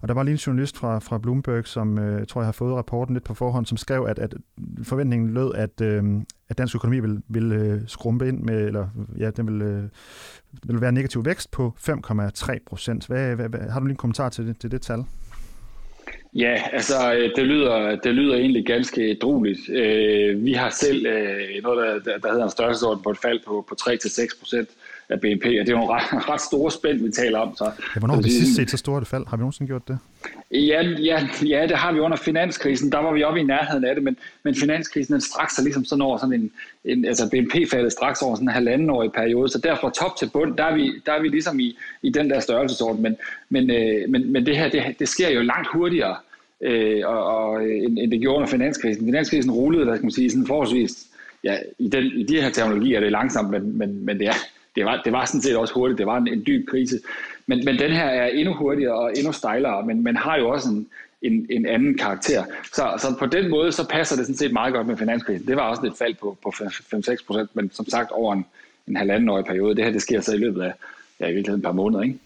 Og 0.00 0.08
der 0.08 0.14
var 0.14 0.22
lige 0.22 0.32
en 0.32 0.38
journalist 0.38 0.78
fra, 0.78 0.98
fra 0.98 1.18
Bloomberg, 1.18 1.66
som 1.66 1.98
øh, 1.98 2.26
tror 2.26 2.40
jeg 2.40 2.46
har 2.46 2.52
fået 2.52 2.74
rapporten 2.74 3.14
lidt 3.14 3.24
på 3.24 3.34
forhånd, 3.34 3.66
som 3.66 3.76
skrev, 3.76 4.06
at, 4.08 4.18
at 4.18 4.34
forventningen 4.82 5.30
lød, 5.30 5.54
at, 5.54 5.80
øh, 5.80 6.04
at 6.48 6.58
dansk 6.58 6.74
økonomi 6.74 7.00
vil, 7.00 7.22
vil 7.28 7.52
øh, 7.52 7.80
skrumpe 7.86 8.28
ind 8.28 8.42
med, 8.42 8.66
eller 8.66 8.88
ja, 9.18 9.30
den 9.30 9.46
vil, 9.46 9.62
øh, 9.62 9.84
vil 10.66 10.80
være 10.80 10.92
negativ 10.92 11.24
vækst 11.24 11.50
på 11.50 11.74
5,3 11.78 12.58
procent. 12.66 13.06
Hvad, 13.06 13.36
hvad, 13.36 13.48
hvad, 13.48 13.60
har 13.60 13.80
du 13.80 13.86
lige 13.86 13.92
en 13.92 13.96
kommentar 13.96 14.28
til 14.28 14.46
det, 14.46 14.58
til 14.58 14.70
det 14.70 14.82
tal? 14.82 15.04
Ja, 16.34 16.62
altså 16.72 17.14
øh, 17.14 17.30
det 17.36 17.46
lyder, 17.46 17.96
det 17.96 18.14
lyder 18.14 18.34
egentlig 18.34 18.66
ganske 18.66 19.18
droligt. 19.22 19.58
Øh, 19.70 20.44
vi 20.44 20.52
har 20.52 20.70
selv 20.70 21.02
noget, 21.62 22.04
der, 22.04 22.18
der 22.18 22.30
hedder 22.30 22.44
en 22.44 22.50
størrelsesorden 22.50 23.02
på 23.02 23.10
et 23.10 23.18
fald 23.18 23.40
på, 23.46 23.64
på 23.68 23.76
3-6 23.80 24.38
procent 24.40 24.68
af 25.08 25.20
BNP, 25.20 25.44
og 25.44 25.66
det 25.66 25.68
er 25.68 25.72
jo 25.72 25.82
en 25.82 25.88
ret, 25.90 26.28
ret 26.32 26.40
store 26.40 26.70
spænd, 26.70 27.02
vi 27.02 27.10
taler 27.10 27.38
om. 27.38 27.56
Så, 27.56 27.64
ja, 27.64 27.98
hvornår 27.98 28.14
har 28.14 28.22
vi 28.22 28.30
sidst 28.30 28.56
set 28.56 28.70
så 28.70 28.76
stort 28.76 29.02
et 29.02 29.08
fald? 29.08 29.26
Har 29.26 29.36
vi 29.36 29.40
nogensinde 29.40 29.68
gjort 29.68 29.88
det? 29.88 29.98
Ja, 30.50 30.82
ja, 30.82 31.28
ja, 31.42 31.66
det 31.66 31.76
har 31.76 31.92
vi 31.92 32.00
under 32.00 32.16
finanskrisen. 32.16 32.92
Der 32.92 32.98
var 32.98 33.12
vi 33.12 33.22
oppe 33.22 33.40
i 33.40 33.42
nærheden 33.42 33.84
af 33.84 33.94
det, 33.94 34.04
men, 34.04 34.16
men 34.42 34.54
finanskrisen 34.54 35.12
den 35.12 35.20
straks 35.20 35.54
sig 35.54 35.64
ligesom 35.64 35.84
sådan 35.84 36.02
over 36.02 36.18
sådan 36.18 36.32
en, 36.32 36.50
en 36.84 37.04
altså 37.04 37.30
BNP 37.30 37.70
faldet 37.70 37.92
straks 37.92 38.22
over 38.22 38.34
sådan 38.34 38.48
en 38.48 38.54
halvandenårig 38.54 39.12
periode, 39.12 39.48
så 39.48 39.58
derfra 39.58 39.90
top 39.90 40.16
til 40.16 40.30
bund, 40.32 40.56
der 40.56 40.64
er 40.64 40.74
vi, 40.74 40.92
der 41.06 41.12
er 41.12 41.22
vi 41.22 41.28
ligesom 41.28 41.60
i, 41.60 41.78
i 42.02 42.10
den 42.10 42.30
der 42.30 42.40
størrelsesorden, 42.40 43.02
men, 43.02 43.16
men, 43.48 43.70
øh, 43.70 44.08
men, 44.08 44.32
men 44.32 44.46
det 44.46 44.56
her, 44.56 44.68
det, 44.68 44.82
det 44.98 45.08
sker 45.08 45.30
jo 45.30 45.42
langt 45.42 45.68
hurtigere, 45.72 46.16
øh, 46.60 47.02
og, 47.04 47.24
og, 47.24 47.66
øh, 47.66 47.82
end, 47.82 47.98
end 47.98 48.10
det 48.10 48.20
gjorde 48.20 48.36
under 48.36 48.48
finanskrisen. 48.48 49.04
Finanskrisen 49.04 49.50
rullede, 49.50 49.84
hvad 49.84 49.96
skal 49.96 50.04
man 50.04 50.10
sige, 50.10 50.30
sådan 50.30 50.46
forholdsvis, 50.46 51.06
ja, 51.44 51.56
i, 51.78 51.88
den, 51.88 52.04
i 52.04 52.22
de 52.22 52.42
her 52.42 52.50
terminologier 52.50 52.96
er 52.96 53.00
det 53.00 53.12
langsomt, 53.12 53.50
men, 53.50 53.78
men, 53.78 54.04
men 54.04 54.18
det 54.18 54.26
er, 54.26 54.34
det 54.76 54.84
var, 54.84 55.00
det 55.04 55.12
var 55.12 55.24
sådan 55.24 55.40
set 55.40 55.56
også 55.56 55.74
hurtigt. 55.74 55.98
Det 55.98 56.06
var 56.06 56.16
en, 56.16 56.28
en 56.28 56.42
dyb 56.46 56.68
krise. 56.68 57.00
Men, 57.46 57.64
men 57.64 57.78
den 57.78 57.92
her 57.92 58.04
er 58.04 58.26
endnu 58.26 58.54
hurtigere 58.54 58.94
og 58.94 59.12
endnu 59.16 59.32
stejlere, 59.32 59.86
men 59.86 60.04
man 60.04 60.16
har 60.16 60.38
jo 60.38 60.48
også 60.48 60.68
en, 60.68 60.86
en, 61.22 61.46
en 61.50 61.66
anden 61.66 61.98
karakter. 61.98 62.44
Så, 62.72 62.94
så 62.98 63.16
på 63.18 63.26
den 63.26 63.50
måde, 63.50 63.72
så 63.72 63.88
passer 63.88 64.16
det 64.16 64.26
sådan 64.26 64.36
set 64.36 64.52
meget 64.52 64.74
godt 64.74 64.86
med 64.86 64.96
finanskrisen. 64.96 65.46
Det 65.46 65.56
var 65.56 65.62
også 65.62 65.86
et 65.86 65.96
fald 65.98 66.14
på, 66.14 66.38
på 66.42 66.48
5-6 66.48 67.26
procent, 67.26 67.56
men 67.56 67.70
som 67.70 67.86
sagt 67.88 68.10
over 68.10 68.32
en, 68.32 68.46
en 68.88 68.96
halvanden 68.96 69.28
årig 69.28 69.44
periode. 69.44 69.76
Det 69.76 69.84
her, 69.84 69.92
det 69.92 70.02
sker 70.02 70.20
så 70.20 70.34
i 70.34 70.38
løbet 70.38 70.62
af 70.62 70.72
ja, 71.20 71.26
i 71.26 71.34
virkeligheden 71.34 71.60
et 71.60 71.64
par 71.64 71.72
måneder, 71.72 72.02
ikke? 72.02 72.18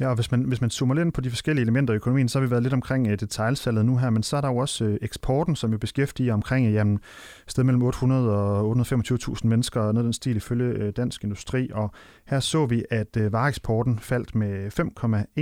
Ja, 0.00 0.08
og 0.08 0.14
hvis 0.14 0.30
man, 0.30 0.42
hvis 0.42 0.60
man 0.60 0.70
zoomer 0.70 0.94
lidt 0.94 1.14
på 1.14 1.20
de 1.20 1.30
forskellige 1.30 1.62
elementer 1.62 1.94
i 1.94 1.96
økonomien, 1.96 2.28
så 2.28 2.38
har 2.38 2.46
vi 2.46 2.50
været 2.50 2.62
lidt 2.62 2.74
omkring 2.74 3.06
øh, 3.06 3.12
uh, 3.12 3.18
detaljsalget 3.18 3.86
nu 3.86 3.98
her, 3.98 4.10
men 4.10 4.22
så 4.22 4.36
er 4.36 4.40
der 4.40 4.48
jo 4.48 4.56
også 4.56 4.84
uh, 4.84 4.94
eksporten, 5.02 5.56
som 5.56 5.72
jo 5.72 5.78
beskæftiger 5.78 6.34
omkring 6.34 6.66
uh, 6.66 6.72
jamen, 6.72 6.98
sted 7.46 7.64
mellem 7.64 7.82
800 7.82 8.30
og 8.30 8.76
825.000 8.76 9.46
mennesker, 9.46 9.80
og 9.80 9.94
noget 9.94 10.04
den 10.04 10.12
stil 10.12 10.36
ifølge 10.36 10.86
uh, 10.86 10.90
Dansk 10.96 11.24
Industri, 11.24 11.70
og 11.72 11.90
her 12.26 12.40
så 12.40 12.66
vi, 12.66 12.84
at 12.90 13.16
uh, 13.16 13.32
vareeksporten 13.32 13.98
faldt 13.98 14.34
med 14.34 14.80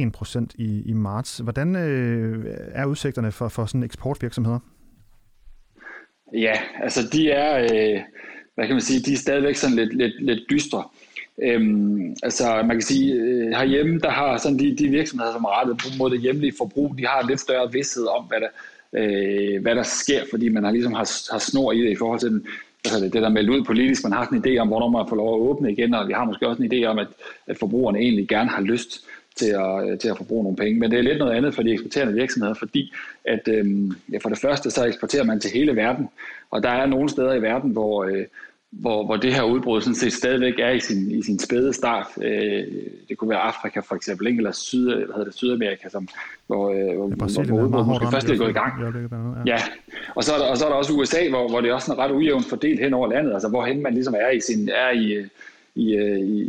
5,1 0.06 0.10
procent 0.10 0.54
i, 0.58 0.82
i 0.82 0.92
marts. 0.92 1.38
Hvordan 1.38 1.74
uh, 1.74 2.44
er 2.72 2.84
udsigterne 2.84 3.32
for, 3.32 3.48
for 3.48 3.66
sådan 3.66 3.82
eksportvirksomheder? 3.82 4.58
Ja, 6.34 6.54
altså 6.82 7.00
de 7.12 7.30
er, 7.30 7.62
øh, 7.62 8.00
hvad 8.54 8.66
kan 8.66 8.74
man 8.74 8.80
sige, 8.80 9.00
de 9.00 9.12
er 9.12 9.16
stadigvæk 9.16 9.56
sådan 9.56 9.76
lidt, 9.76 9.96
lidt, 9.96 10.22
lidt 10.22 10.40
dystre. 10.50 10.84
Øhm, 11.38 12.16
altså 12.22 12.62
man 12.66 12.76
kan 12.76 12.82
sige, 12.82 13.14
øh, 13.14 13.48
herhjemme, 13.48 13.98
der 13.98 14.10
har 14.10 14.36
sådan 14.36 14.58
de, 14.58 14.76
de 14.76 14.88
virksomheder, 14.88 15.32
som 15.32 15.44
er 15.44 15.60
rettet 15.60 15.98
mod 15.98 16.10
det 16.10 16.20
hjemlige 16.20 16.54
forbrug, 16.58 16.98
de 16.98 17.06
har 17.06 17.26
lidt 17.28 17.40
større 17.40 17.72
vidsthed 17.72 18.06
om, 18.06 18.24
hvad 18.24 18.38
der, 18.40 18.48
øh, 18.92 19.62
hvad 19.62 19.74
der 19.74 19.82
sker, 19.82 20.20
fordi 20.30 20.48
man 20.48 20.64
har 20.64 20.70
ligesom 20.70 20.92
har, 20.92 21.32
har 21.32 21.38
snor 21.38 21.72
i 21.72 21.82
det 21.82 21.90
i 21.90 21.96
forhold 21.96 22.20
til 22.20 22.30
den, 22.30 22.46
altså 22.84 23.00
det, 23.04 23.12
det 23.12 23.22
der 23.22 23.28
meldt 23.28 23.50
ud 23.50 23.64
politisk. 23.64 24.02
Man 24.04 24.12
har 24.12 24.24
sådan 24.24 24.38
en 24.38 24.44
idé 24.44 24.58
om, 24.58 24.68
hvornår 24.68 24.88
man 24.88 25.08
får 25.08 25.16
lov 25.16 25.34
at 25.34 25.40
åbne 25.40 25.72
igen, 25.72 25.94
og 25.94 26.08
vi 26.08 26.12
har 26.12 26.24
måske 26.24 26.48
også 26.48 26.62
en 26.62 26.72
idé 26.72 26.84
om, 26.84 26.98
at, 26.98 27.08
at 27.46 27.58
forbrugerne 27.58 27.98
egentlig 27.98 28.28
gerne 28.28 28.50
har 28.50 28.62
lyst 28.62 29.06
til 29.36 29.50
at, 29.50 29.90
øh, 29.90 29.98
til 29.98 30.08
at 30.08 30.16
forbruge 30.16 30.42
nogle 30.42 30.56
penge. 30.56 30.80
Men 30.80 30.90
det 30.90 30.98
er 30.98 31.02
lidt 31.02 31.18
noget 31.18 31.36
andet 31.36 31.54
for 31.54 31.62
de 31.62 31.72
eksporterende 31.72 32.14
virksomheder, 32.14 32.54
fordi 32.54 32.92
at 33.24 33.48
øh, 33.48 33.66
ja, 34.12 34.18
for 34.22 34.28
det 34.28 34.38
første 34.38 34.70
så 34.70 34.84
eksporterer 34.84 35.24
man 35.24 35.40
til 35.40 35.50
hele 35.50 35.76
verden, 35.76 36.08
og 36.50 36.62
der 36.62 36.68
er 36.68 36.86
nogle 36.86 37.08
steder 37.08 37.32
i 37.32 37.42
verden, 37.42 37.70
hvor, 37.70 38.04
øh, 38.04 38.24
hvor, 38.72 39.04
hvor 39.04 39.16
det 39.16 39.34
her 39.34 39.42
udbrud 39.42 39.80
sådan 39.80 39.94
set 39.94 40.12
stadigvæk 40.12 40.58
er 40.58 40.70
i 40.70 40.80
sin, 40.80 41.10
i 41.10 41.22
sin 41.22 41.38
spæde 41.38 41.72
start. 41.72 42.06
Øh, 42.22 42.66
det 43.08 43.18
kunne 43.18 43.30
være 43.30 43.38
Afrika 43.38 43.80
for 43.80 43.94
eksempel, 43.94 44.26
ikke? 44.26 44.38
eller 44.38 44.52
Syd, 44.52 44.84
hvad 44.84 45.06
hedder 45.06 45.24
det, 45.24 45.34
Sydamerika, 45.34 45.88
som, 45.88 46.08
hvor, 46.46 46.70
øh, 46.70 46.78
ja, 46.78 46.94
hvor, 46.94 47.50
hvor 47.52 47.62
udbruddet 47.62 47.86
måske 47.86 48.06
først 48.10 48.30
er 48.30 48.36
gået 48.36 48.50
i 48.50 48.52
gang. 48.52 48.72
Ja, 49.46 49.52
ja. 49.52 49.58
Og, 50.14 50.24
så 50.24 50.34
er 50.34 50.38
der, 50.38 50.44
og 50.44 50.56
så 50.56 50.64
er 50.64 50.68
der 50.68 50.76
også 50.76 50.92
USA, 50.92 51.28
hvor, 51.28 51.48
hvor 51.48 51.60
det 51.60 51.70
er 51.70 51.74
også 51.74 51.92
en 51.92 51.98
ret 51.98 52.12
ujævnt 52.12 52.46
fordelt 52.48 52.80
hen 52.80 52.94
over 52.94 53.08
landet, 53.08 53.32
altså 53.32 53.48
hvorhen 53.48 53.82
man 53.82 53.94
ligesom 53.94 54.14
er 54.14 54.30
i, 54.30 54.40
sin, 54.40 54.68
er 54.68 54.90
i, 54.90 55.26
i, 55.74 55.94
øh, 55.94 56.18
i, 56.18 56.40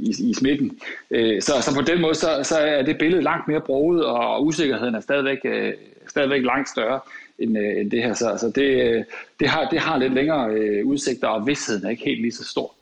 i, 0.00 0.30
i 0.30 0.34
smitten. 0.34 0.78
Øh, 1.10 1.42
så, 1.42 1.52
så 1.60 1.74
på 1.74 1.82
den 1.82 2.00
måde, 2.00 2.14
så, 2.14 2.28
så 2.42 2.58
er 2.58 2.82
det 2.82 2.98
billede 2.98 3.22
langt 3.22 3.48
mere 3.48 3.60
broget, 3.60 4.04
og 4.04 4.46
usikkerheden 4.46 4.94
er 4.94 5.00
stadigvæk, 5.00 5.38
øh, 5.44 5.72
stadigvæk 6.08 6.44
langt 6.44 6.68
større 6.68 7.00
end, 7.38 7.56
end 7.56 7.90
det 7.90 8.02
her. 8.02 8.14
Så, 8.14 8.36
så 8.40 8.52
det, 8.54 9.04
det, 9.40 9.48
har, 9.48 9.68
det 9.70 9.78
har 9.78 9.98
lidt 9.98 10.14
længere 10.14 10.50
udsigter, 10.84 11.28
og 11.28 11.46
vidsheden 11.46 11.86
er 11.86 11.90
ikke 11.90 12.04
helt 12.04 12.20
lige 12.20 12.32
så 12.32 12.44
stor. 12.44 12.74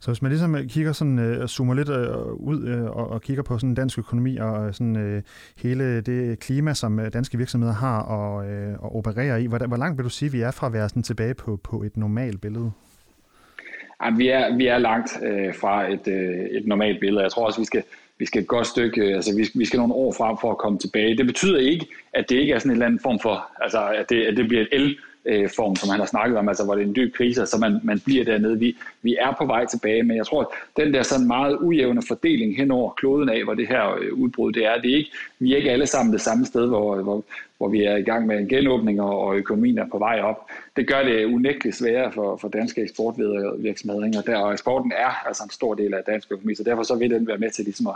Så 0.00 0.10
hvis 0.10 0.22
man 0.22 0.30
ligesom 0.30 0.56
kigger 0.68 0.92
sådan, 0.92 1.18
øh, 1.18 1.48
zoomer 1.48 1.74
lidt 1.74 1.88
øh, 1.88 2.32
ud 2.32 2.64
øh, 2.64 2.84
og, 2.84 3.10
og 3.10 3.22
kigger 3.22 3.42
på 3.42 3.58
sådan 3.58 3.74
dansk 3.74 3.98
økonomi 3.98 4.36
og 4.36 4.74
sådan 4.74 4.96
øh, 4.96 5.22
hele 5.56 6.00
det 6.00 6.38
klima, 6.38 6.74
som 6.74 7.00
danske 7.12 7.38
virksomheder 7.38 7.74
har 7.74 8.00
og, 8.00 8.50
øh, 8.50 8.74
og 8.78 8.96
opererer 8.96 9.36
i, 9.36 9.46
hvor, 9.46 9.66
hvor 9.66 9.76
langt 9.76 9.98
vil 9.98 10.04
du 10.04 10.10
sige, 10.10 10.32
vi 10.32 10.40
er 10.40 10.50
fra 10.50 10.66
at 10.66 10.72
være 10.72 10.88
sådan 10.88 11.02
tilbage 11.02 11.34
på, 11.34 11.56
på 11.56 11.82
et 11.82 11.96
normalt 11.96 12.40
billede? 12.40 12.72
Jamen, 14.04 14.18
vi, 14.18 14.28
er, 14.28 14.56
vi 14.56 14.66
er 14.66 14.78
langt 14.78 15.18
øh, 15.22 15.54
fra 15.54 15.92
et, 15.92 16.08
øh, 16.08 16.46
et 16.50 16.66
normalt 16.66 17.00
billede. 17.00 17.22
Jeg 17.22 17.32
tror 17.32 17.46
også, 17.46 17.60
vi 17.60 17.64
skal, 17.64 17.82
vi 18.18 18.26
skal 18.26 18.42
et 18.42 18.48
godt 18.48 18.66
stykke, 18.66 19.00
øh, 19.00 19.14
altså 19.14 19.36
vi, 19.36 19.48
vi 19.54 19.64
skal 19.64 19.78
nogle 19.78 19.94
år 19.94 20.12
frem 20.12 20.36
for 20.40 20.50
at 20.50 20.58
komme 20.58 20.78
tilbage. 20.78 21.16
Det 21.16 21.26
betyder 21.26 21.58
ikke, 21.58 21.86
at 22.12 22.30
det 22.30 22.36
ikke 22.36 22.52
er 22.52 22.58
sådan 22.58 22.70
en 22.70 22.74
eller 22.74 22.86
anden 22.86 23.00
form 23.00 23.18
for, 23.18 23.50
altså 23.60 23.88
at 23.88 24.10
det, 24.10 24.24
at 24.24 24.36
det 24.36 24.48
bliver 24.48 24.62
et 24.62 24.68
el 24.72 24.96
øh, 25.30 25.48
form, 25.56 25.76
som 25.76 25.88
han 25.88 25.98
har 25.98 26.06
snakket 26.06 26.38
om, 26.38 26.48
altså 26.48 26.64
hvor 26.64 26.74
det 26.74 26.82
er 26.82 26.86
en 26.86 26.96
dyb 26.96 27.14
krise, 27.14 27.46
så 27.46 27.58
man, 27.58 27.80
man 27.82 28.00
bliver 28.04 28.24
dernede. 28.24 28.58
Vi, 28.58 28.76
vi 29.02 29.16
er 29.20 29.34
på 29.38 29.46
vej 29.46 29.66
tilbage, 29.66 30.02
men 30.02 30.16
jeg 30.16 30.26
tror, 30.26 30.40
at 30.40 30.46
den 30.84 30.94
der 30.94 31.02
sådan 31.02 31.26
meget 31.26 31.56
ujævne 31.60 32.02
fordeling 32.08 32.56
hen 32.56 32.70
over 32.70 32.90
kloden 32.90 33.28
af, 33.28 33.44
hvor 33.44 33.54
det 33.54 33.68
her 33.68 33.98
øh, 34.00 34.12
udbrud 34.14 34.52
det 34.52 34.66
er, 34.66 34.80
det 34.80 34.90
er 34.92 34.96
ikke, 34.96 35.10
vi 35.38 35.52
er 35.52 35.56
ikke 35.56 35.70
alle 35.70 35.86
sammen 35.86 36.12
det 36.12 36.20
samme 36.20 36.46
sted, 36.46 36.68
hvor, 36.68 37.02
hvor, 37.02 37.24
hvor 37.58 37.68
vi 37.68 37.84
er 37.84 37.96
i 37.96 38.02
gang 38.02 38.26
med 38.26 38.38
en 38.38 38.48
genåbning, 38.48 39.00
og, 39.00 39.20
og 39.20 39.36
økonomien 39.36 39.78
er 39.78 39.86
på 39.92 39.98
vej 39.98 40.20
op. 40.20 40.50
Det 40.76 40.86
gør 40.86 41.02
det 41.02 41.24
unægteligt 41.24 41.76
sværere 41.76 42.12
for, 42.12 42.36
for 42.36 42.48
danske 42.48 42.82
eksportvirksomheder, 42.82 44.18
og 44.18 44.26
der 44.26 44.36
og 44.36 44.52
eksporten 44.52 44.92
er 44.96 45.26
altså 45.26 45.44
en 45.44 45.50
stor 45.50 45.74
del 45.74 45.94
af 45.94 46.02
dansk 46.06 46.32
økonomi, 46.32 46.54
så 46.54 46.62
derfor 46.62 46.82
så 46.82 46.94
vil 46.94 47.10
den 47.10 47.26
være 47.26 47.38
med 47.38 47.50
til 47.50 47.64
ligesom 47.64 47.86
at, 47.86 47.94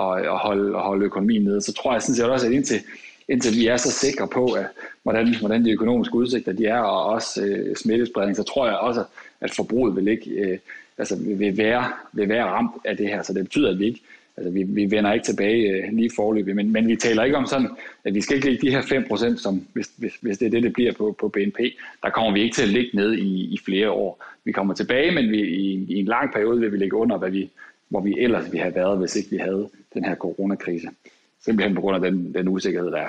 at, 0.00 0.26
at, 0.26 0.38
holde, 0.38 0.76
at 0.76 0.82
holde 0.82 1.04
økonomien 1.04 1.44
nede. 1.44 1.60
Så 1.60 1.72
tror 1.72 1.92
jeg 1.92 2.02
sådan 2.02 2.14
set 2.14 2.30
også, 2.30 2.46
at 2.46 2.52
indtil, 2.52 2.80
indtil 3.28 3.56
vi 3.56 3.66
er 3.66 3.76
så 3.76 3.92
sikre 3.92 4.28
på, 4.28 4.52
at, 4.52 4.66
hvordan, 5.02 5.34
hvordan 5.40 5.64
de 5.64 5.72
økonomiske 5.72 6.14
udsigter 6.14 6.52
de 6.52 6.66
er, 6.66 6.78
og 6.78 7.04
også 7.04 7.44
øh, 7.44 7.76
smittespredning, 7.76 8.36
så 8.36 8.42
tror 8.42 8.66
jeg 8.66 8.76
også, 8.76 9.04
at 9.40 9.54
forbruget 9.54 9.96
vil, 9.96 10.08
ikke, 10.08 10.30
øh, 10.30 10.58
altså, 10.98 11.16
vil, 11.20 11.56
være, 11.56 11.92
vil 12.12 12.28
være 12.28 12.44
ramt 12.44 12.72
af 12.84 12.96
det 12.96 13.08
her. 13.08 13.22
Så 13.22 13.32
det 13.32 13.44
betyder, 13.44 13.70
at 13.70 13.78
vi 13.78 13.86
ikke 13.86 14.00
altså, 14.36 14.50
vi, 14.50 14.62
vi 14.62 14.90
vender 14.90 15.12
ikke 15.12 15.24
tilbage 15.24 15.70
øh, 15.70 15.92
lige 15.92 16.10
forløbig, 16.16 16.56
men, 16.56 16.72
men 16.72 16.88
vi 16.88 16.96
taler 16.96 17.24
ikke 17.24 17.36
om 17.36 17.46
sådan, 17.46 17.68
at 18.04 18.14
vi 18.14 18.20
skal 18.20 18.36
ikke 18.36 18.48
ligge 18.50 18.66
de 18.66 18.72
her 18.72 18.82
5%, 18.82 19.36
som, 19.36 19.66
hvis, 19.72 19.90
hvis, 19.96 20.12
hvis 20.20 20.38
det 20.38 20.46
er 20.46 20.50
det, 20.50 20.62
det 20.62 20.72
bliver 20.72 20.92
på, 20.92 21.16
på 21.20 21.28
BNP, 21.28 21.58
der 22.02 22.10
kommer 22.10 22.32
vi 22.32 22.42
ikke 22.42 22.54
til 22.54 22.62
at 22.62 22.68
ligge 22.68 22.90
ned 22.96 23.12
i, 23.12 23.54
i 23.54 23.58
flere 23.64 23.90
år. 23.90 24.24
Vi 24.44 24.52
kommer 24.52 24.74
tilbage, 24.74 25.10
men 25.10 25.30
vi, 25.30 25.40
i, 25.40 25.86
i 25.88 25.94
en 25.94 26.06
lang 26.06 26.32
periode 26.32 26.60
vil 26.60 26.72
vi 26.72 26.76
ligge 26.76 26.96
under, 26.96 27.18
hvad 27.18 27.30
vi, 27.30 27.50
hvor 27.88 28.00
vi 28.00 28.14
ellers 28.18 28.52
ville 28.52 28.62
have 28.62 28.74
været, 28.74 28.98
hvis 28.98 29.16
ikke 29.16 29.30
vi 29.30 29.36
havde 29.36 29.68
den 29.94 30.04
her 30.04 30.14
coronakrise. 30.14 30.88
Simpelthen 31.46 31.74
på 31.74 31.80
grund 31.80 32.04
af 32.04 32.12
den, 32.12 32.34
den 32.34 32.48
usikkerhed, 32.48 32.90
der 32.90 32.98
er. 32.98 33.08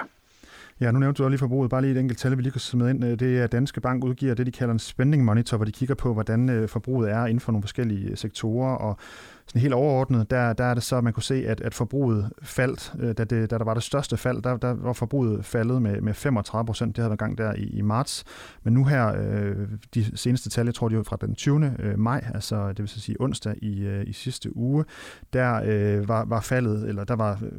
Ja, 0.82 0.92
nu 0.92 1.00
nævnte 1.00 1.24
du 1.24 1.30
lige 1.30 1.40
forbruget. 1.40 1.70
Bare 1.70 1.82
lige 1.82 1.92
et 1.92 2.00
enkelt 2.00 2.20
tal, 2.20 2.38
vi 2.38 2.42
lige 2.42 2.52
kan 2.52 2.62
smide 2.62 2.90
ind. 2.90 3.18
Det 3.18 3.40
er, 3.40 3.44
at 3.44 3.52
Danske 3.52 3.82
Bank 3.82 4.04
udgiver 4.04 4.34
det, 4.34 4.46
de 4.46 4.52
kalder 4.52 4.74
en 4.74 4.80
spending 4.80 5.26
monitor, 5.26 5.58
hvor 5.58 5.66
de 5.66 5.72
kigger 5.72 5.96
på, 5.96 6.14
hvordan 6.14 6.50
øh, 6.50 6.70
forbruget 6.70 7.12
er 7.12 7.26
inden 7.26 7.40
for 7.40 7.52
nogle 7.52 7.64
forskellige 7.64 8.10
øh, 8.12 8.18
sektorer. 8.18 8.76
Og 8.76 8.98
sådan 9.48 9.62
helt 9.62 9.74
overordnet, 9.74 10.30
der, 10.30 10.54
der 10.54 10.64
er 10.64 10.74
det 10.74 10.84
så, 10.84 10.96
at 10.96 11.04
man 11.04 11.14
kunne 11.14 11.24
se, 11.24 11.48
at, 11.48 11.62
at 11.62 11.74
forbruget 11.74 12.32
faldt. 12.42 12.94
Øh, 13.00 13.14
da, 13.18 13.24
det, 13.24 13.52
da 13.52 13.58
der 13.58 13.64
var 13.64 13.74
det 13.74 13.84
største 13.84 14.18
fald, 14.18 14.42
der, 14.42 14.58
der 14.58 14.74
var 14.74 14.94
forbruget 14.94 15.46
faldet 15.46 15.82
med, 15.82 16.02
med 16.02 16.14
35 16.14 16.66
procent. 16.66 16.96
Det 16.96 17.02
havde 17.02 17.10
været 17.10 17.20
gang 17.20 17.38
der 17.38 17.54
i, 17.54 17.64
i 17.64 17.82
marts. 17.82 18.24
Men 18.64 18.74
nu 18.74 18.84
her, 18.84 19.16
øh, 19.18 19.68
de 19.94 20.18
seneste 20.18 20.50
tal, 20.50 20.66
jeg 20.66 20.76
tror, 20.76 20.90
de 20.90 20.98
var 20.98 21.04
fra 21.04 21.18
den 21.22 21.36
20. 21.36 21.76
Øh, 21.80 22.00
maj, 22.00 22.32
altså 22.34 22.68
det 22.68 22.80
vil 22.80 22.88
sige 22.88 23.16
onsdag 23.20 23.56
i, 23.62 23.86
øh, 23.86 24.08
i 24.08 24.14
sidste 24.14 24.58
uge, 24.58 24.86
der 25.34 25.62
øh, 25.66 26.08
var, 26.08 26.26
var 26.26 26.42
faldet, 26.42 26.90
eller 26.90 27.04
der 27.04 27.16
var 27.16 27.40
øh, 27.44 27.52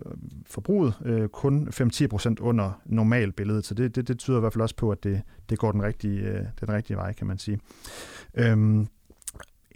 forbruget 0.47 0.95
øh, 1.05 1.29
kun 1.29 1.69
5-10 1.69 2.07
procent 2.07 2.41
under 2.41 2.81
normal 2.87 3.33
billedet. 3.33 3.65
Så 3.65 3.75
det, 3.75 3.97
det, 3.97 4.09
det 4.09 4.19
tyder 4.19 4.37
i 4.37 4.41
hvert 4.41 4.53
fald 4.53 4.63
også 4.63 4.77
på, 4.77 4.91
at 4.91 5.05
det, 5.05 5.23
det 5.51 5.59
går 5.59 5.73
den 5.73 5.83
rigtige, 5.83 6.21
øh, 6.21 6.45
den 6.61 6.69
rigtige 6.69 6.97
vej, 6.97 7.13
kan 7.13 7.27
man 7.27 7.39
sige. 7.39 7.61
Øhm, 8.35 8.89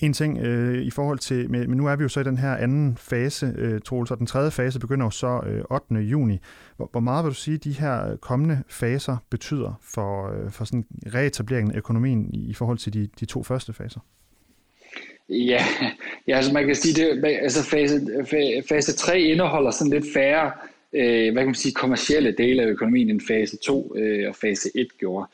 en 0.02 0.12
ting 0.12 0.38
øh, 0.38 0.82
i 0.82 0.90
forhold 0.90 1.18
til, 1.18 1.50
men 1.50 1.70
nu 1.70 1.86
er 1.86 1.96
vi 1.96 2.02
jo 2.02 2.08
så 2.08 2.20
i 2.20 2.24
den 2.24 2.38
her 2.38 2.56
anden 2.56 2.96
fase, 2.96 3.54
øh, 3.58 3.80
Troels, 3.80 4.10
og 4.10 4.18
den 4.18 4.26
tredje 4.26 4.50
fase 4.50 4.80
begynder 4.80 5.06
jo 5.06 5.10
så 5.10 5.40
øh, 5.46 5.64
8. 5.70 5.94
juni. 5.94 6.38
Hvor, 6.76 6.88
hvor 6.92 7.00
meget 7.00 7.24
vil 7.24 7.30
du 7.30 7.34
sige, 7.34 7.56
de 7.56 7.72
her 7.72 8.16
kommende 8.16 8.62
faser 8.68 9.16
betyder 9.30 9.80
for, 9.94 10.44
øh, 10.44 10.50
for 10.50 10.64
sådan 10.64 10.84
reetableringen 11.14 11.72
af 11.72 11.78
økonomien 11.78 12.30
i, 12.34 12.50
i 12.50 12.54
forhold 12.54 12.78
til 12.78 12.92
de, 12.92 13.08
de 13.20 13.24
to 13.24 13.42
første 13.42 13.72
faser? 13.72 14.00
Ja, 15.28 15.64
ja 16.28 16.36
altså 16.36 16.52
man 16.52 16.66
kan 16.66 16.74
sige, 16.74 16.94
det, 16.94 17.24
altså 17.24 17.64
fase, 17.64 18.06
fase 18.68 18.92
3 18.96 19.20
indeholder 19.20 19.70
sådan 19.70 19.92
lidt 19.92 20.06
færre 20.14 20.52
øh, 20.92 21.32
hvad 21.32 21.42
kan 21.42 21.46
man 21.46 21.54
sige, 21.54 21.72
kommercielle 21.72 22.34
dele 22.38 22.62
af 22.62 22.66
økonomien, 22.66 23.10
end 23.10 23.20
fase 23.28 23.56
2 23.56 23.96
øh, 23.96 24.28
og 24.28 24.34
fase 24.34 24.70
1 24.74 24.86
gjorde. 24.98 25.26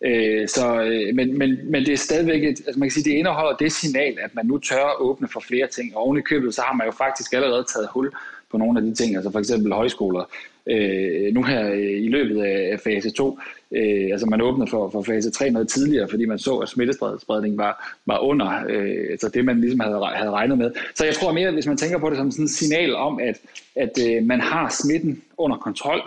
Øh, 0.00 0.48
så, 0.48 0.82
øh, 0.82 1.14
men, 1.14 1.38
men, 1.38 1.58
men 1.70 1.86
det 1.86 1.92
er 1.92 1.96
stadigvæk, 1.96 2.44
et, 2.44 2.48
altså 2.48 2.78
man 2.78 2.88
kan 2.88 2.94
sige, 2.94 3.10
det 3.10 3.18
indeholder 3.18 3.56
det 3.56 3.72
signal, 3.72 4.18
at 4.20 4.34
man 4.34 4.46
nu 4.46 4.58
tør 4.58 4.84
at 4.84 5.00
åbne 5.00 5.28
for 5.28 5.40
flere 5.40 5.66
ting. 5.66 5.96
Og 5.96 6.02
oven 6.02 6.18
i 6.18 6.20
købet, 6.20 6.54
så 6.54 6.62
har 6.62 6.74
man 6.74 6.86
jo 6.86 6.92
faktisk 6.92 7.32
allerede 7.32 7.64
taget 7.74 7.88
hul 7.90 8.12
på 8.50 8.58
nogle 8.58 8.78
af 8.78 8.84
de 8.86 8.94
ting, 8.94 9.16
altså 9.16 9.30
for 9.30 9.38
eksempel 9.38 9.72
højskoler. 9.72 10.24
Øh, 10.66 11.34
nu 11.34 11.42
her 11.42 11.72
øh, 11.72 12.04
i 12.04 12.08
løbet 12.08 12.42
af 12.42 12.80
fase 12.80 13.10
2, 13.10 13.38
øh, 13.72 14.08
altså 14.12 14.26
man 14.26 14.40
åbnede 14.40 14.70
for, 14.70 14.90
for 14.90 15.02
fase 15.02 15.30
3 15.30 15.50
noget 15.50 15.68
tidligere, 15.68 16.08
fordi 16.08 16.24
man 16.26 16.38
så, 16.38 16.56
at 16.56 16.68
smittespredningen 16.68 17.58
var, 17.58 17.98
var 18.06 18.18
under 18.18 18.64
øh, 18.68 19.06
altså 19.10 19.28
det, 19.28 19.44
man 19.44 19.60
ligesom 19.60 19.80
havde, 19.80 20.00
havde 20.14 20.30
regnet 20.30 20.58
med. 20.58 20.70
Så 20.94 21.04
jeg 21.04 21.14
tror 21.14 21.32
mere, 21.32 21.50
hvis 21.50 21.66
man 21.66 21.76
tænker 21.76 21.98
på 21.98 22.10
det 22.10 22.18
som 22.18 22.30
sådan 22.30 22.44
et 22.44 22.50
signal 22.50 22.94
om, 22.94 23.20
at, 23.20 23.40
at 23.76 23.92
øh, 24.08 24.22
man 24.22 24.40
har 24.40 24.68
smitten 24.82 25.22
under 25.38 25.56
kontrol, 25.56 26.00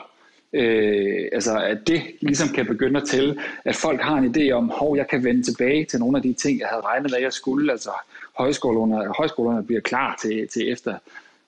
Øh, 0.53 1.29
altså 1.31 1.59
at 1.59 1.77
det 1.87 2.01
ligesom 2.21 2.47
kan 2.49 2.65
begynde 2.65 3.01
at 3.01 3.07
tælle, 3.07 3.37
at 3.65 3.75
folk 3.75 4.01
har 4.01 4.17
en 4.17 4.35
idé 4.35 4.51
om, 4.51 4.69
hov, 4.69 4.97
jeg 4.97 5.07
kan 5.07 5.23
vende 5.23 5.43
tilbage 5.43 5.85
til 5.85 5.99
nogle 5.99 6.17
af 6.17 6.23
de 6.23 6.33
ting, 6.33 6.59
jeg 6.59 6.67
havde 6.67 6.81
regnet 6.81 7.11
med, 7.11 7.17
at 7.17 7.23
jeg 7.23 7.33
skulle. 7.33 7.71
Altså 7.71 7.89
højskolerne, 8.37 9.13
højskolerne 9.17 9.63
bliver 9.63 9.81
klar 9.81 10.19
til, 10.21 10.47
til 10.47 10.71
efter 10.71 10.93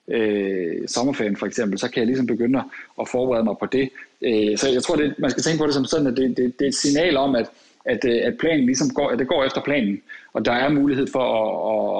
øh, 0.08 0.88
sommerferien 0.88 1.36
for 1.36 1.46
eksempel, 1.46 1.78
så 1.78 1.90
kan 1.90 1.98
jeg 2.00 2.06
ligesom 2.06 2.26
begynde 2.26 2.62
at 3.00 3.08
forberede 3.08 3.44
mig 3.44 3.54
på 3.60 3.66
det. 3.66 3.90
Øh, 4.22 4.58
så 4.58 4.68
jeg 4.72 4.82
tror, 4.82 4.96
det, 4.96 5.14
man 5.18 5.30
skal 5.30 5.42
tænke 5.42 5.58
på 5.58 5.66
det 5.66 5.74
som 5.74 5.84
sådan, 5.84 6.06
at 6.06 6.16
det, 6.16 6.36
det, 6.36 6.58
det 6.58 6.64
er 6.64 6.68
et 6.68 6.74
signal 6.74 7.16
om, 7.16 7.34
at, 7.34 7.50
at, 7.84 8.04
øh, 8.04 8.20
at 8.22 8.38
planen 8.38 8.66
ligesom 8.66 8.90
går, 8.94 9.08
at 9.08 9.18
det 9.18 9.28
går 9.28 9.44
efter 9.44 9.60
planen, 9.60 10.02
og 10.32 10.44
der 10.44 10.52
er 10.52 10.68
mulighed 10.68 11.06
for 11.12 11.20
at, 11.20 11.48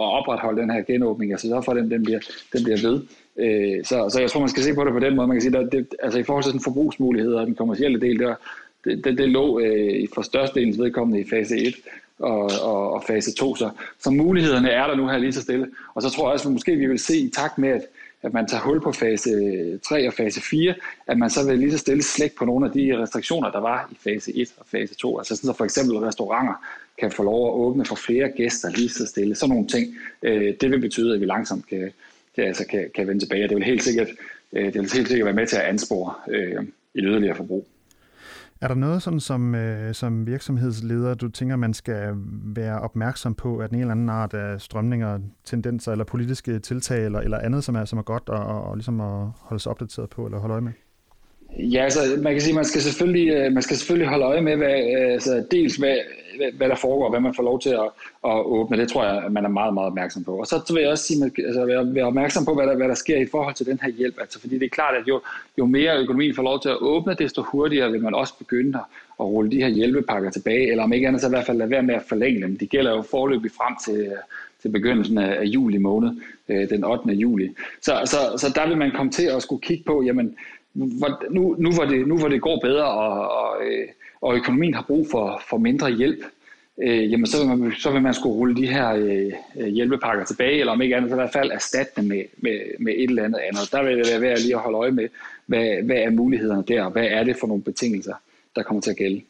at 0.03 0.19
opretholde 0.19 0.61
den 0.61 0.71
her 0.71 0.83
genåbning, 0.83 1.33
altså 1.33 1.49
så 1.49 1.63
for, 1.65 1.73
at 1.73 1.77
den, 1.77 1.91
den, 1.91 2.03
bliver, 2.03 2.21
den 2.53 2.65
bliver 2.65 2.79
ved. 2.83 3.03
Øh, 3.37 3.85
så, 3.85 4.09
så 4.13 4.21
jeg 4.21 4.31
tror, 4.31 4.41
man 4.41 4.49
skal 4.49 4.63
se 4.63 4.75
på 4.75 4.85
det 4.85 4.93
på 4.93 4.99
den 4.99 5.17
måde. 5.17 5.29
Man 5.29 5.37
kan 5.37 5.43
sige, 5.43 5.59
at 5.59 5.73
det, 5.73 5.95
altså 6.03 6.19
i 6.19 6.23
forhold 6.23 6.45
til 6.45 6.51
sådan 6.51 6.65
forbrugsmuligheder 6.65 7.41
og 7.41 7.47
den 7.47 7.55
kommercielle 7.55 8.01
del, 8.01 8.19
der, 8.19 8.35
det, 8.85 9.05
det, 9.05 9.19
det 9.19 9.29
lå 9.29 9.61
øh, 9.61 10.09
for 10.15 10.23
størstedelens 10.23 10.79
vedkommende 10.79 11.21
i 11.21 11.29
fase 11.31 11.57
1 11.57 11.75
og, 12.19 12.51
og, 12.63 12.93
og 12.93 13.05
fase 13.05 13.35
2. 13.35 13.57
Så, 13.57 13.71
så 13.99 14.11
mulighederne 14.11 14.71
er 14.71 14.87
der 14.87 14.97
nu 14.97 15.09
her 15.09 15.19
lige 15.19 15.33
så 15.33 15.43
stille. 15.43 15.69
Og 15.95 16.03
så 16.03 16.11
tror 16.11 16.27
jeg 16.27 16.33
også, 16.33 16.49
at 16.49 16.53
måske 16.53 16.77
vi 16.77 16.87
vil 16.87 16.99
se 16.99 17.17
i 17.19 17.31
takt 17.31 17.59
med, 17.59 17.69
at, 17.69 17.83
at 18.23 18.33
man 18.33 18.47
tager 18.47 18.63
hul 18.63 18.81
på 18.81 18.93
fase 18.93 19.79
3 19.79 20.07
og 20.07 20.13
fase 20.13 20.41
4, 20.41 20.75
at 21.07 21.19
man 21.19 21.31
så 21.31 21.47
vil 21.47 21.59
lige 21.59 21.73
så 21.73 21.79
stille 21.79 22.03
slæk 22.03 22.35
på 22.39 22.45
nogle 22.45 22.67
af 22.67 22.73
de 22.73 23.03
restriktioner, 23.03 23.51
der 23.51 23.61
var 23.61 23.89
i 23.93 23.97
fase 24.11 24.37
1 24.37 24.49
og 24.59 24.67
fase 24.71 24.95
2. 24.95 25.19
Altså 25.19 25.37
sådan 25.37 25.47
så 25.49 25.53
for 25.53 25.65
eksempel 25.65 25.97
restauranter 25.97 26.55
kan 26.99 27.11
få 27.11 27.23
lov 27.23 27.49
at 27.49 27.55
åbne 27.55 27.85
for 27.85 27.95
flere 27.95 28.29
gæster 28.29 28.71
lige 28.71 28.89
så 28.89 29.07
stille. 29.07 29.35
Sådan 29.35 29.55
nogle 29.55 29.69
ting. 29.69 29.95
Øh, 30.23 30.55
det 30.61 30.71
vil 30.71 30.81
betyde, 30.81 31.15
at 31.15 31.21
vi 31.21 31.27
langsomt 31.27 31.67
kan, 31.67 31.93
kan, 32.35 32.45
altså 32.45 32.67
kan, 32.67 32.91
kan 32.95 33.09
vende 33.09 33.25
tilbage. 33.25 33.45
Og 33.45 33.49
det 33.49 33.57
vil 33.57 33.65
helt 33.65 33.83
sikkert, 33.83 34.09
øh, 34.53 34.65
det 34.65 34.75
vil 34.75 34.91
helt 34.95 35.09
sikkert 35.09 35.25
være 35.25 35.35
med 35.35 35.47
til 35.47 35.57
at 35.57 35.63
anspore 35.63 36.15
øh, 36.31 36.63
et 36.95 37.05
yderligere 37.05 37.37
forbrug. 37.37 37.67
Er 38.61 38.69
der 38.69 38.75
noget, 38.75 39.03
sådan 39.03 39.21
som, 39.21 39.55
øh, 39.55 39.95
som 39.95 40.27
virksomhedsleder, 40.27 41.15
du 41.15 41.29
tænker, 41.29 41.57
man 41.57 41.75
skal 41.75 42.13
være 42.55 42.81
opmærksom 42.81 43.35
på, 43.35 43.59
at 43.59 43.71
en 43.71 43.81
eller 43.81 43.93
anden 43.93 44.09
art 44.09 44.35
af 44.35 44.61
strømninger, 44.61 45.19
tendenser 45.45 45.93
eller 45.93 46.05
politiske 46.05 46.59
tiltag 46.59 47.05
eller, 47.05 47.21
eller 47.21 47.39
andet, 47.39 47.65
som 47.65 47.75
er, 47.75 47.85
som 47.85 47.99
er 47.99 48.03
godt 48.03 48.29
og, 48.29 48.47
og, 48.47 48.63
og 48.63 48.77
ligesom 48.77 49.01
at 49.01 49.27
holde 49.37 49.63
sig 49.63 49.71
opdateret 49.71 50.11
på 50.11 50.27
eller 50.27 50.39
holde 50.39 50.53
øje 50.53 50.61
med? 50.61 50.73
Ja, 51.59 51.85
altså 51.85 52.01
man 52.23 52.33
kan 52.33 52.41
sige, 52.41 52.55
man 52.55 52.65
skal 52.65 52.81
selvfølgelig, 52.81 53.29
øh, 53.29 53.53
man 53.53 53.63
skal 53.63 53.77
selvfølgelig 53.77 54.09
holde 54.09 54.25
øje 54.25 54.41
med, 54.41 54.57
hvad, 54.57 54.79
øh, 55.01 55.13
altså, 55.13 55.45
dels 55.51 55.77
hvad, 55.77 55.97
hvad 56.57 56.69
der 56.69 56.75
foregår, 56.75 57.11
hvad 57.11 57.21
man 57.21 57.35
får 57.35 57.43
lov 57.43 57.61
til 57.61 57.71
at, 57.71 57.89
at 58.25 58.45
åbne. 58.45 58.77
Det 58.77 58.89
tror 58.89 59.05
jeg, 59.05 59.33
man 59.33 59.45
er 59.45 59.49
meget, 59.49 59.75
meget 59.75 59.87
opmærksom 59.87 60.25
på. 60.25 60.37
Og 60.37 60.47
så 60.47 60.63
så 60.67 60.75
vil 60.75 60.81
jeg 60.81 60.91
også 60.91 61.05
sige, 61.05 61.25
altså, 61.25 61.65
være, 61.65 61.95
være 61.95 62.05
opmærksom 62.05 62.45
på, 62.45 62.55
hvad 62.55 62.67
der, 62.67 62.77
hvad 62.77 62.89
der 62.89 62.95
sker 62.95 63.17
i 63.17 63.27
forhold 63.27 63.55
til 63.55 63.67
den 63.67 63.79
her 63.83 63.91
hjælp. 63.91 64.17
Altså, 64.21 64.41
fordi 64.41 64.59
det 64.59 64.65
er 64.65 64.69
klart, 64.69 64.95
at 64.95 65.09
jo, 65.09 65.21
jo 65.59 65.67
mere 65.67 65.99
økonomien 65.99 66.35
får 66.35 66.43
lov 66.43 66.61
til 66.61 66.69
at 66.69 66.81
åbne, 66.81 67.15
desto 67.15 67.43
hurtigere 67.43 67.91
vil 67.93 68.03
man 68.03 68.15
også 68.15 68.35
begynde 68.39 68.79
at, 68.79 68.85
at 69.21 69.27
rulle 69.27 69.51
de 69.51 69.63
her 69.63 69.69
hjælpepakker 69.69 70.31
tilbage, 70.31 70.71
eller 70.71 70.85
om 70.85 70.93
ikke 70.93 71.09
andet 71.09 71.21
så 71.21 71.27
i 71.27 71.31
hvert 71.31 71.47
fald 71.47 71.59
lade 71.59 71.71
være 71.71 71.83
med 71.83 71.95
at 71.95 72.03
forlænge 72.09 72.43
dem. 72.43 72.59
De 72.59 72.67
gælder 72.67 72.91
jo 72.97 73.03
forløbig 73.03 73.51
frem 73.51 73.77
til, 73.85 74.13
til 74.63 74.69
begyndelsen 74.69 75.19
af, 75.19 75.45
juli 75.45 75.79
måned, 75.79 76.11
øh, 76.49 76.69
den 76.71 76.85
8. 76.85 77.13
juli. 77.13 77.55
Så, 77.81 77.93
så, 78.05 78.17
så 78.39 78.53
der 78.55 78.69
vil 78.69 78.77
man 78.77 78.93
komme 78.95 79.13
til 79.13 79.27
at 79.27 79.43
skulle 79.43 79.63
kigge 79.63 79.85
på, 79.85 80.03
jamen, 80.03 80.37
hvor, 80.73 81.23
nu, 81.31 81.57
nu, 81.59 81.71
hvor 81.73 81.85
det, 81.85 82.07
nu 82.07 82.19
hvor 82.19 82.29
det 82.29 82.41
går 82.41 82.61
bedre, 82.63 82.85
og, 82.85 83.31
og, 83.31 83.57
øh, 83.67 83.89
og 84.21 84.37
økonomien 84.37 84.75
har 84.75 84.83
brug 84.83 85.07
for, 85.11 85.43
for 85.49 85.59
mindre 85.59 85.91
hjælp, 85.91 86.25
øh, 86.83 87.13
jamen 87.13 87.27
så 87.27 87.39
vil, 87.39 87.59
man, 87.59 87.73
så 87.79 87.91
vil 87.91 88.03
man 88.03 88.15
skulle 88.15 88.35
rulle 88.35 88.57
de 88.57 88.67
her 88.67 88.91
øh, 88.91 89.33
øh, 89.57 89.67
hjælpepakker 89.69 90.25
tilbage, 90.25 90.61
eller 90.61 90.73
om 90.73 90.83
ikke 90.83 90.97
andet, 90.97 91.11
så 91.11 91.15
i 91.17 91.21
hvert 91.21 91.33
fald 91.33 91.51
erstatte 91.51 91.93
dem 91.97 92.05
med, 92.05 92.25
med, 92.37 92.61
med 92.79 92.93
et 92.93 93.11
eller 93.11 93.25
andet 93.25 93.39
andet. 93.39 93.73
Der 93.73 93.83
vil 93.83 93.99
det 93.99 94.07
være 94.13 94.21
værd 94.21 94.39
lige 94.39 94.55
at 94.55 94.61
holde 94.61 94.79
øje 94.79 94.91
med, 94.91 95.09
hvad, 95.47 95.83
hvad 95.83 95.97
er 95.97 96.11
mulighederne 96.11 96.65
der, 96.69 96.83
og 96.83 96.91
hvad 96.91 97.07
er 97.07 97.25
det 97.25 97.37
for 97.37 97.47
nogle 97.47 97.63
betingelser, 97.63 98.15
der 98.57 98.63
kommer 98.63 98.81
til 98.81 98.91
at 98.91 98.97
gælde. 98.97 99.23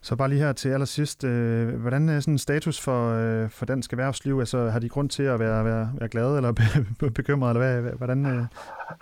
Så 0.00 0.16
bare 0.16 0.28
lige 0.28 0.40
her 0.40 0.52
til 0.52 0.68
allersidst, 0.68 1.24
øh, 1.24 1.68
hvordan 1.68 2.08
er 2.08 2.20
sådan 2.20 2.38
status 2.38 2.80
for, 2.80 3.12
øh, 3.12 3.50
for 3.50 3.66
dansk 3.66 3.92
erhvervsliv? 3.92 4.38
Altså 4.38 4.58
har 4.58 4.78
de 4.78 4.88
grund 4.88 5.08
til 5.08 5.22
at 5.22 5.40
være, 5.40 5.64
være, 5.64 5.90
være 5.98 6.08
glade 6.08 6.36
eller 6.36 6.52
be, 6.52 7.10
bekymrede, 7.18 7.50
eller 7.50 7.80
hvad, 7.80 7.92
hvordan, 7.92 8.26
øh, 8.26 8.32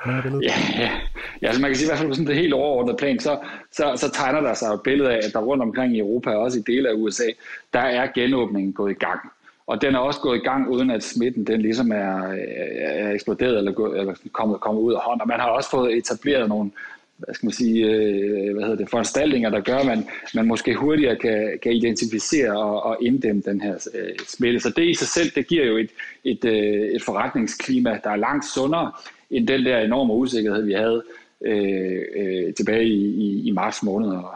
hvordan 0.03 0.19
er 0.19 0.23
billedet? 0.23 0.45
Ja, 0.45 0.83
ja. 0.83 0.91
ja 1.43 1.47
altså 1.47 1.63
man 1.63 1.71
kan 1.71 1.77
sige 1.77 1.87
i 1.87 1.89
hvert 1.89 1.99
fald 1.99 2.09
på 2.09 2.15
sådan 2.15 2.27
det 2.27 2.37
helt 2.37 2.55
overordnede 2.55 2.97
plan, 2.97 3.19
så, 3.19 3.39
så, 3.73 3.93
så 3.97 4.11
tegner 4.11 4.41
der 4.41 4.55
sig 4.55 4.69
et 4.69 4.81
billede 4.85 5.11
af, 5.11 5.17
at 5.17 5.33
der 5.33 5.39
rundt 5.39 5.63
omkring 5.63 5.97
i 5.97 5.99
Europa, 5.99 6.31
og 6.31 6.43
også 6.43 6.59
i 6.59 6.63
dele 6.67 6.89
af 6.89 6.95
USA, 6.95 7.27
der 7.73 7.81
er 7.81 8.07
genåbningen 8.15 8.73
gået 8.73 8.91
i 8.91 8.95
gang. 8.95 9.21
Og 9.67 9.83
den 9.83 9.95
er 9.95 9.99
også 9.99 10.21
gået 10.21 10.37
i 10.37 10.45
gang, 10.45 10.69
uden 10.69 10.91
at 10.91 11.03
smitten 11.03 11.47
den 11.47 11.61
ligesom 11.63 11.93
er, 11.93 12.35
er 12.79 13.11
eksploderet 13.13 13.59
eller, 13.59 13.73
gået, 13.73 14.01
eller 14.01 14.15
kommet, 14.33 14.61
kommet 14.61 14.83
ud 14.83 14.93
af 14.93 15.01
hånd. 15.01 15.21
Og 15.21 15.29
man 15.29 15.41
har 15.41 15.49
også 15.49 15.71
fået 15.71 15.97
etableret 15.97 16.49
nogle, 16.49 16.71
hvad 17.19 17.35
skal 17.35 17.47
man 17.47 17.53
sige, 17.53 17.87
øh, 17.87 18.53
hvad 18.53 18.63
hedder 18.63 18.77
det, 18.77 18.91
foranstaltninger, 18.91 19.51
der 19.51 19.61
gør, 19.61 19.77
at 19.77 19.87
man, 19.87 20.07
man 20.35 20.47
måske 20.47 20.75
hurtigere 20.75 21.17
kan, 21.17 21.59
kan 21.63 21.73
identificere 21.73 22.59
og, 22.59 22.83
og 22.83 22.97
inddæmme 23.03 23.43
den 23.43 23.61
her 23.61 23.89
øh, 23.95 24.15
smitte. 24.27 24.61
Så 24.61 24.73
det 24.77 24.89
i 24.89 24.95
sig 24.95 25.09
selv, 25.09 25.31
det 25.35 25.47
giver 25.47 25.67
jo 25.67 25.77
et, 25.77 25.91
et, 26.25 26.45
øh, 26.45 26.89
et 26.97 27.03
forretningsklima, 27.03 28.01
der 28.05 28.11
er 28.11 28.17
langt 28.17 28.45
sundere 28.45 28.93
end 29.31 29.49
den 29.49 29.65
der 29.65 29.79
enorme 29.79 30.13
usikkerhed, 30.13 30.63
vi 30.63 30.73
havde 30.73 31.03
øh, 31.45 32.03
øh, 32.17 32.55
tilbage 32.55 32.85
i, 32.85 33.07
i, 33.07 33.49
i 33.49 33.51
marts 33.51 33.83
måned. 33.83 34.09
Og, 34.09 34.31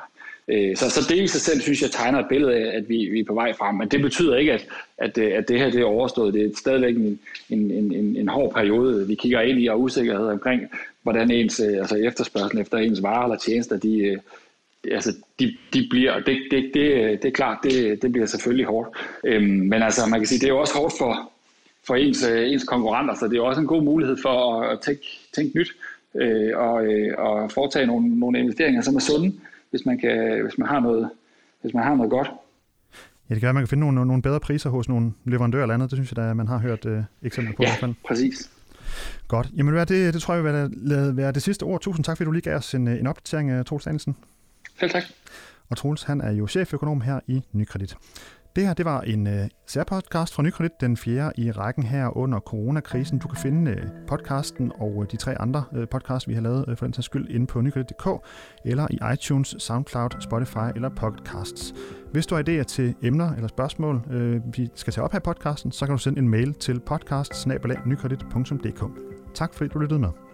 Øh, 0.49 0.76
så, 0.76 0.90
så 0.90 1.00
det 1.09 1.23
i 1.23 1.26
sig 1.26 1.40
selv, 1.40 1.61
synes 1.61 1.82
jeg, 1.82 1.90
tegner 1.90 2.18
et 2.18 2.28
billede 2.28 2.54
af, 2.54 2.76
at 2.76 2.88
vi, 2.88 3.09
vi 3.12 3.20
er 3.20 3.25
på 3.25 3.35
vej 3.35 3.52
frem. 3.52 3.75
Men 3.75 3.88
det 3.88 4.02
betyder 4.02 4.37
ikke, 4.37 4.52
at, 4.52 4.66
at, 4.99 5.18
øh, 5.18 5.32
at 5.37 5.49
det 5.49 5.59
her 5.59 5.70
det 5.70 5.80
er 5.80 5.85
overstået. 5.85 6.35
Det 6.35 6.47
er 6.47 6.50
stadigvæk 6.56 6.97
en, 6.97 7.20
en, 7.50 7.70
en, 7.70 8.16
en 8.16 8.28
hård 8.28 8.54
periode, 8.54 9.06
vi 9.06 9.14
kigger 9.14 9.40
ind 9.40 9.61
i, 9.61 9.66
og 9.66 9.80
usikkerhed 9.80 10.26
omkring, 10.26 10.62
hvordan 11.02 11.30
ens 11.30 11.61
øh, 11.61 11.78
altså 11.78 11.97
efterspørgsel 11.97 12.61
efter 12.61 12.78
ens 12.78 13.02
varer 13.02 13.25
eller 13.25 13.37
tjenester, 13.37 13.76
de, 13.76 14.20
altså, 14.90 15.14
de, 15.40 15.56
de 15.75 15.87
bliver, 15.90 16.20
det, 16.20 16.38
det, 16.50 16.70
det, 16.75 17.23
det 17.23 17.28
er 17.28 17.32
klart, 17.35 17.59
det, 17.62 18.02
det 18.02 18.12
bliver 18.12 18.26
selvfølgelig 18.26 18.66
hårdt. 18.66 18.88
Øhm, 19.25 19.44
men 19.44 19.82
altså, 19.82 20.06
man 20.06 20.20
kan 20.20 20.26
sige, 20.26 20.38
det 20.38 20.47
er 20.47 20.52
jo 20.52 20.61
også 20.61 20.75
hårdt 20.75 20.94
for, 20.99 21.30
for 21.87 21.94
ens, 21.94 22.25
ens 22.28 22.64
konkurrenter, 22.64 23.14
så 23.14 23.28
det 23.28 23.38
er 23.38 23.42
også 23.42 23.61
en 23.61 23.66
god 23.66 23.82
mulighed 23.82 24.16
for 24.23 24.62
at 24.62 24.80
tænke, 24.80 25.02
tænke 25.35 25.59
nyt 25.59 25.73
øh, 26.14 26.59
og, 26.59 26.87
øh, 26.87 27.14
og 27.18 27.50
foretage 27.50 27.87
nogle, 27.87 28.18
nogle 28.18 28.38
investeringer, 28.38 28.82
som 28.82 28.97
er 28.97 29.00
sunde, 29.00 29.32
hvis 29.70 29.86
man, 29.86 29.98
kan, 29.98 30.42
hvis 30.42 30.58
man, 30.58 30.68
har, 30.68 30.80
noget, 30.80 31.10
hvis 31.62 31.74
man 31.74 31.84
har 31.84 31.94
noget 31.94 32.10
godt. 32.10 32.30
Ja, 33.30 33.34
det 33.34 33.42
gør, 33.42 33.48
at 33.48 33.54
man 33.54 33.62
kan 33.62 33.68
finde 33.68 33.80
nogle, 33.80 34.06
nogle 34.06 34.22
bedre 34.22 34.40
priser 34.40 34.70
hos 34.70 34.88
nogle 34.88 35.12
leverandører 35.24 35.62
eller 35.62 35.74
andet. 35.74 35.90
Det 35.90 35.96
synes 35.96 36.12
jeg, 36.12 36.24
at 36.24 36.36
man 36.36 36.48
har 36.48 36.58
hørt 36.58 36.86
øh, 36.86 37.02
eksempler 37.22 37.56
på 37.56 37.62
ja, 37.62 37.68
i 37.68 37.70
hvert 37.70 37.80
fald. 37.80 37.94
præcis. 38.06 38.50
Godt. 39.28 39.50
Jamen, 39.56 39.74
det, 39.74 39.88
det 39.88 40.22
tror 40.22 40.34
jeg 40.34 40.44
vil 40.44 40.52
være, 40.52 41.16
være 41.16 41.32
det 41.32 41.42
sidste 41.42 41.62
ord. 41.62 41.80
Tusind 41.80 42.04
tak, 42.04 42.16
fordi 42.16 42.24
du 42.26 42.32
lige 42.32 42.42
gav 42.42 42.56
os 42.56 42.74
en, 42.74 42.88
en 42.88 43.06
opdatering, 43.06 43.66
Troels 43.66 43.84
Danielsen. 43.84 44.16
Selv 44.80 44.90
tak. 44.90 45.02
Og 45.68 45.76
Troels, 45.76 46.02
han 46.02 46.20
er 46.20 46.30
jo 46.32 46.46
cheføkonom 46.46 47.00
her 47.00 47.20
i 47.26 47.42
Nykredit. 47.52 47.96
Det 48.57 48.66
her 48.66 48.75
det 48.75 48.85
var 48.85 49.00
en 49.00 49.26
øh, 49.26 49.49
særpodcast 49.66 50.35
fra 50.35 50.42
Nykredit, 50.42 50.80
den 50.80 50.97
fjerde 50.97 51.42
i 51.42 51.50
rækken 51.50 51.83
her 51.83 52.16
under 52.16 52.40
coronakrisen. 52.40 53.19
Du 53.19 53.28
kan 53.28 53.38
finde 53.38 53.71
øh, 53.71 53.83
podcasten 54.09 54.73
og 54.75 55.02
øh, 55.02 55.11
de 55.11 55.16
tre 55.16 55.40
andre 55.40 55.64
øh, 55.75 55.88
podcasts, 55.88 56.28
vi 56.28 56.35
har 56.35 56.40
lavet 56.40 56.64
øh, 56.69 56.76
for 56.76 56.87
den 56.87 56.92
sags 56.92 57.04
skyld, 57.04 57.28
inde 57.28 57.47
på 57.47 57.61
nykredit.dk, 57.61 58.09
eller 58.64 58.87
i 58.90 58.99
iTunes, 59.12 59.54
SoundCloud, 59.59 60.11
Spotify 60.21 60.75
eller 60.75 60.88
Podcasts. 60.88 61.75
Hvis 62.12 62.26
du 62.26 62.35
har 62.35 62.42
idéer 62.42 62.62
til 62.62 62.95
emner 63.02 63.33
eller 63.35 63.49
spørgsmål, 63.49 64.02
øh, 64.11 64.40
vi 64.57 64.71
skal 64.75 64.92
tage 64.92 65.04
op 65.04 65.12
her 65.12 65.19
i 65.19 65.23
podcasten, 65.25 65.73
så 65.73 65.87
kan 65.87 65.92
du 65.92 65.99
sende 65.99 66.19
en 66.19 66.28
mail 66.28 66.54
til 66.54 66.80
podcast 66.80 67.35
Tak 69.35 69.54
fordi 69.54 69.69
du 69.69 69.78
lyttede 69.78 70.00
med. 70.00 70.29